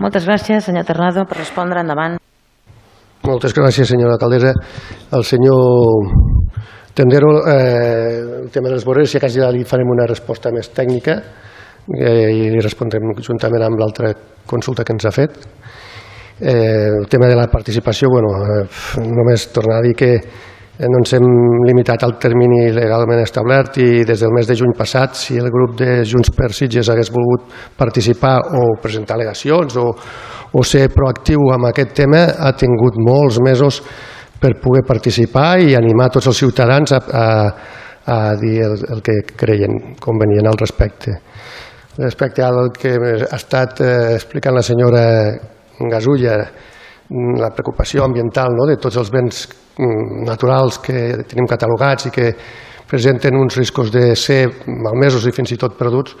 Moltes 0.00 0.26
gràcies, 0.26 0.64
senyor 0.64 0.86
Terrado, 0.88 1.26
per 1.28 1.38
respondre 1.38 1.84
endavant. 1.84 2.16
Moltes 3.28 3.52
gràcies, 3.54 3.90
senyora 3.90 4.16
alcaldessa. 4.16 4.54
El 5.12 5.26
senyor 5.28 6.08
Tendero, 6.94 7.30
eh, 7.46 8.42
el 8.42 8.50
tema 8.50 8.68
de 8.68 8.74
les 8.74 8.84
voreres, 8.84 9.12
si 9.12 9.20
cas 9.22 9.32
ja 9.32 9.50
li 9.54 9.62
farem 9.64 9.88
una 9.92 10.08
resposta 10.10 10.50
més 10.52 10.72
tècnica 10.74 11.14
eh, 11.20 12.30
i 12.34 12.48
li 12.50 12.60
respondrem 12.60 13.12
juntament 13.22 13.62
amb 13.62 13.78
l'altra 13.78 14.10
consulta 14.50 14.84
que 14.84 14.96
ens 14.96 15.06
ha 15.06 15.12
fet. 15.14 15.38
Eh, 16.40 16.90
el 16.98 17.06
tema 17.08 17.28
de 17.30 17.36
la 17.36 17.46
participació, 17.52 18.08
bueno, 18.10 18.32
eh, 18.42 18.64
només 19.06 19.46
tornar 19.54 19.78
a 19.78 19.86
dir 19.86 19.94
que 19.94 20.10
No 20.80 20.96
ens 21.02 21.10
hem 21.12 21.26
limitat 21.68 22.06
al 22.06 22.14
termini 22.16 22.70
legalment 22.72 23.20
establert 23.20 23.74
i 23.82 24.04
des 24.08 24.22
del 24.22 24.30
mes 24.32 24.46
de 24.48 24.54
juny 24.56 24.70
passat, 24.78 25.18
si 25.18 25.36
el 25.36 25.50
grup 25.52 25.74
de 25.76 26.06
Junts 26.08 26.32
per 26.32 26.48
Sitges 26.56 26.88
hagués 26.88 27.10
volgut 27.12 27.50
participar 27.76 28.38
o 28.56 28.62
presentar 28.80 29.18
al·legacions 29.18 29.76
o, 29.76 29.90
o 30.56 30.64
ser 30.64 30.86
proactiu 30.94 31.50
amb 31.52 31.68
aquest 31.68 31.92
tema, 32.00 32.22
ha 32.32 32.54
tingut 32.56 32.96
molts 32.96 33.36
mesos 33.44 33.82
per 34.40 34.54
poder 34.62 34.86
participar 34.88 35.58
i 35.60 35.76
animar 35.76 36.08
tots 36.14 36.30
els 36.32 36.40
ciutadans 36.40 36.96
a, 36.96 37.02
a, 37.12 37.28
a 38.08 38.18
dir 38.40 38.56
el, 38.64 38.80
el 38.96 39.04
que 39.04 39.20
creien 39.36 39.98
convenient 40.00 40.48
al 40.48 40.56
respecte. 40.64 41.18
Respecte 42.00 42.46
al 42.46 42.70
que 42.72 42.96
ha 42.96 43.36
estat 43.36 43.84
eh, 43.84 43.94
explicant 44.16 44.56
la 44.56 44.64
senyora 44.64 45.04
Gasulla, 45.92 46.40
la 47.10 47.50
preocupació 47.50 48.04
ambiental 48.04 48.54
no, 48.54 48.66
de 48.68 48.76
tots 48.78 48.98
els 49.00 49.10
béns 49.10 49.46
mm, 49.78 50.22
naturals 50.28 50.78
que 50.82 51.00
tenim 51.26 51.48
catalogats 51.50 52.06
i 52.06 52.12
que 52.14 52.28
presenten 52.90 53.38
uns 53.38 53.56
riscos 53.58 53.90
de 53.90 54.14
ser 54.18 54.44
malmesos 54.66 55.26
i 55.26 55.34
fins 55.34 55.52
i 55.54 55.58
tot 55.58 55.76
perduts, 55.78 56.14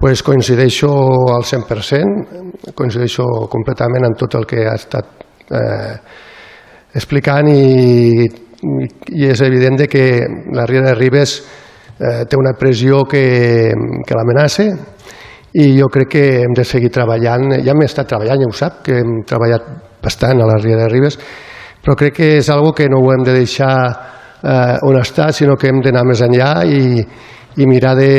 pues 0.00 0.22
coincideixo 0.24 0.90
al 1.32 1.44
100%, 1.46 2.72
coincideixo 2.74 3.26
completament 3.52 4.08
amb 4.08 4.18
tot 4.18 4.36
el 4.40 4.46
que 4.48 4.64
ha 4.66 4.74
estat 4.74 5.52
eh, 5.52 5.92
explicant 6.96 7.48
i, 7.52 8.24
i 8.24 9.28
és 9.28 9.44
evident 9.44 9.78
de 9.84 9.88
que 9.88 10.06
la 10.56 10.66
Ria 10.68 10.82
de 10.88 10.96
Ribes 10.96 11.36
eh, 11.38 12.24
té 12.24 12.40
una 12.40 12.56
pressió 12.58 13.04
que, 13.08 13.22
que 14.04 14.18
l'amenaça 14.18 14.66
i 15.52 15.70
jo 15.76 15.88
crec 15.92 16.12
que 16.16 16.26
hem 16.42 16.56
de 16.56 16.64
seguir 16.64 16.90
treballant, 16.92 17.58
ja 17.60 17.72
hem 17.72 17.84
estat 17.84 18.08
treballant, 18.08 18.40
ja 18.40 18.48
ho 18.48 18.56
sap, 18.56 18.80
que 18.86 18.96
hem 19.00 19.18
treballat 19.28 19.91
bastant 20.02 20.42
a 20.42 20.48
la 20.48 20.58
Ria 20.60 20.78
de 20.80 20.88
Ribes, 20.90 21.18
però 21.82 21.96
crec 21.98 22.16
que 22.18 22.30
és 22.38 22.50
algo 22.50 22.72
que 22.76 22.88
no 22.90 23.00
ho 23.02 23.12
hem 23.14 23.24
de 23.26 23.36
deixar 23.36 23.74
eh, 24.42 24.76
on 24.86 24.98
està, 25.00 25.30
sinó 25.32 25.56
que 25.58 25.70
hem 25.70 25.80
d'anar 25.82 26.04
més 26.06 26.22
enllà 26.24 26.52
i, 26.66 27.02
i 27.58 27.66
mirar 27.68 27.94
de, 27.98 28.12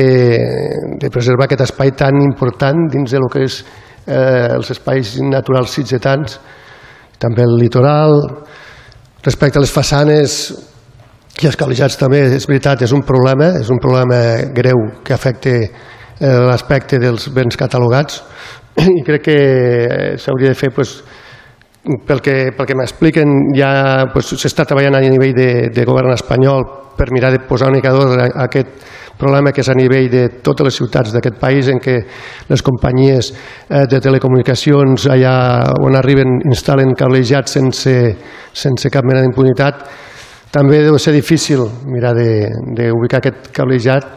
de 0.99 1.11
preservar 1.11 1.47
aquest 1.47 1.65
espai 1.67 1.93
tan 1.97 2.19
important 2.21 2.87
dins 2.91 3.11
de 3.11 3.21
lo 3.21 3.29
que 3.31 3.45
és 3.47 3.61
eh, 4.07 4.49
els 4.53 4.69
espais 4.73 5.15
naturals 5.23 5.73
sitgetans, 5.73 6.37
també 7.19 7.45
el 7.45 7.55
litoral. 7.59 8.19
Respecte 9.23 9.59
a 9.59 9.63
les 9.63 9.71
façanes 9.71 10.37
i 11.41 11.47
els 11.47 11.57
cablejats 11.57 11.97
també, 11.97 12.21
és 12.35 12.45
veritat, 12.49 12.83
és 12.85 12.93
un 12.93 13.01
problema, 13.07 13.53
és 13.61 13.71
un 13.73 13.79
problema 13.81 14.19
greu 14.53 14.83
que 15.05 15.15
afecta 15.15 15.55
eh, 15.55 15.69
l'aspecte 16.19 16.99
dels 17.01 17.29
béns 17.33 17.57
catalogats 17.57 18.21
i 18.99 19.01
crec 19.07 19.25
que 19.25 19.39
s'hauria 20.21 20.51
de 20.51 20.59
fer 20.59 20.69
pues, 20.75 20.99
pel 21.83 22.21
que, 22.23 22.35
pel 22.55 22.67
que 22.67 22.75
m'expliquen, 22.79 23.31
ja 23.57 23.69
s'està 24.07 24.63
pues, 24.63 24.69
treballant 24.69 24.95
a 24.95 25.03
nivell 25.03 25.35
de, 25.35 25.49
de 25.75 25.85
govern 25.87 26.13
espanyol 26.15 26.63
per 26.95 27.09
mirar 27.11 27.33
de 27.33 27.41
posar 27.43 27.69
un 27.69 27.75
indicador 27.75 28.13
a 28.23 28.29
aquest 28.45 28.85
problema 29.19 29.51
que 29.53 29.61
és 29.61 29.69
a 29.69 29.75
nivell 29.77 30.07
de 30.11 30.23
totes 30.45 30.67
les 30.67 30.77
ciutats 30.79 31.13
d'aquest 31.13 31.35
país 31.41 31.67
en 31.69 31.81
què 31.83 31.97
les 32.49 32.63
companyies 32.65 33.33
eh, 33.33 33.83
de 33.89 33.99
telecomunicacions 34.01 35.09
allà 35.11 35.35
on 35.83 35.99
arriben 35.99 36.39
instal·len 36.49 36.95
cablejats 36.97 37.59
sense, 37.59 37.93
sense 38.53 38.91
cap 38.93 39.05
mena 39.05 39.21
d'impunitat. 39.23 39.85
També 40.53 40.83
deu 40.85 40.99
ser 41.01 41.13
difícil 41.15 41.65
mirar 41.89 42.13
d'ubicar 42.15 43.19
aquest 43.19 43.49
cablejat 43.53 44.07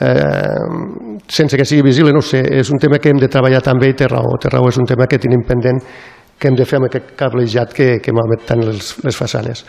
eh, 0.00 1.22
sense 1.28 1.56
que 1.56 1.64
sigui 1.64 1.82
visible, 1.86 2.12
no 2.14 2.22
sé, 2.22 2.42
és 2.58 2.70
un 2.70 2.78
tema 2.82 2.98
que 2.98 3.10
hem 3.12 3.20
de 3.20 3.30
treballar 3.30 3.62
també 3.64 3.90
i 3.90 3.96
té 3.98 4.08
raó, 4.10 4.36
té 4.40 4.50
raó, 4.52 4.68
és 4.68 4.78
un 4.78 4.88
tema 4.88 5.06
que 5.10 5.20
tenim 5.22 5.44
pendent 5.46 5.80
que 6.42 6.50
hem 6.50 6.58
de 6.58 6.66
fer 6.66 6.80
amb 6.80 6.90
aquest 6.90 7.12
cablejat 7.18 7.74
que, 7.76 7.92
que 8.02 8.14
malmet 8.14 8.42
tant 8.48 8.64
les, 8.66 8.96
les 9.06 9.18
façanes. 9.18 9.62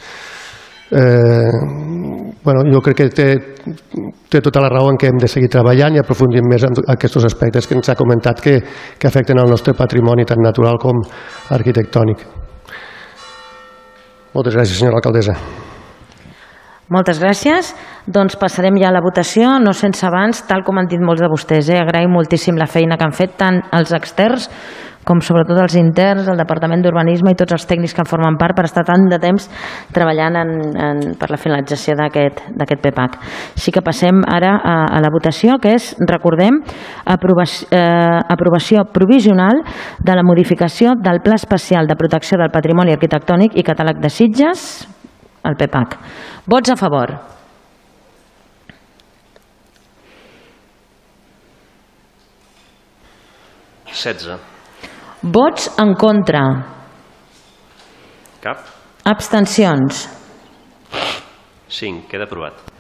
Eh, 0.94 1.52
bueno, 2.44 2.62
jo 2.70 2.82
crec 2.86 2.98
que 3.00 3.08
té, 3.10 3.28
té 4.30 4.42
tota 4.46 4.62
la 4.62 4.70
raó 4.70 4.92
en 4.92 5.00
què 5.00 5.10
hem 5.10 5.18
de 5.22 5.30
seguir 5.32 5.50
treballant 5.54 5.96
i 5.96 6.02
aprofundir 6.02 6.44
més 6.46 6.66
en 6.68 6.78
aquests 6.94 7.30
aspectes 7.32 7.70
que 7.70 7.78
ens 7.78 7.90
ha 7.90 7.98
comentat 7.98 8.42
que, 8.44 8.60
que 9.00 9.10
afecten 9.10 9.42
el 9.42 9.50
nostre 9.50 9.74
patrimoni 9.78 10.26
tant 10.30 10.44
natural 10.44 10.78
com 10.82 11.02
arquitectònic. 11.58 12.26
Moltes 14.34 14.58
gràcies, 14.58 14.78
senyora 14.82 15.00
alcaldessa. 15.00 15.38
Moltes 16.94 17.20
gràcies. 17.22 17.74
Doncs 18.06 18.36
passarem 18.38 18.76
ja 18.82 18.90
a 18.92 18.94
la 18.94 19.02
votació, 19.02 19.56
no 19.64 19.72
sense 19.74 20.04
abans, 20.06 20.44
tal 20.50 20.66
com 20.68 20.78
han 20.78 20.90
dit 20.92 21.02
molts 21.02 21.24
de 21.24 21.30
vostès. 21.32 21.70
Eh? 21.72 21.80
Agraïm 21.80 22.12
moltíssim 22.14 22.60
la 22.60 22.68
feina 22.68 23.00
que 23.00 23.08
han 23.08 23.16
fet 23.16 23.38
tant 23.40 23.62
els 23.74 23.94
externs 23.96 24.50
com 25.08 25.22
sobretot 25.24 25.60
els 25.60 25.76
interns, 25.80 26.28
el 26.32 26.40
Departament 26.40 26.84
d'Urbanisme 26.84 27.34
i 27.34 27.38
tots 27.40 27.56
els 27.56 27.66
tècnics 27.70 27.96
que 27.96 28.04
en 28.04 28.10
formen 28.10 28.38
part 28.40 28.56
per 28.58 28.66
estar 28.68 28.86
tant 28.88 29.08
de 29.12 29.20
temps 29.22 29.50
treballant 29.96 30.40
en, 30.40 30.54
en, 30.88 31.02
per 31.20 31.30
la 31.32 31.40
finalització 31.40 31.96
d'aquest 32.00 32.82
PEPAC. 32.84 33.18
Sí 33.60 33.74
que 33.76 33.84
passem 33.86 34.24
ara 34.28 34.56
a, 34.58 34.78
a 34.98 35.02
la 35.04 35.12
votació, 35.14 35.58
que 35.62 35.76
és, 35.78 35.92
recordem, 36.10 36.62
aprovació, 37.06 37.68
eh, 37.76 38.22
aprovació 38.36 38.88
provisional 38.94 39.64
de 40.00 40.16
la 40.16 40.24
modificació 40.26 40.96
del 41.00 41.22
Pla 41.26 41.40
Especial 41.40 41.88
de 41.88 42.00
Protecció 42.00 42.40
del 42.40 42.54
Patrimoni 42.54 42.96
Arquitectònic 42.96 43.58
i 43.60 43.68
Catàleg 43.68 44.02
de 44.04 44.12
Sitges, 44.14 44.66
el 45.44 45.60
PEPAC. 45.60 46.00
Vots 46.48 46.72
a 46.72 46.80
favor? 46.80 47.18
Setze. 53.94 54.53
Vots 55.24 55.70
en 55.80 55.94
contra. 55.96 56.42
Cap? 58.44 58.66
Abstencions. 59.08 60.10
5. 61.70 62.10
Queda 62.12 62.28
aprovat. 62.28 62.73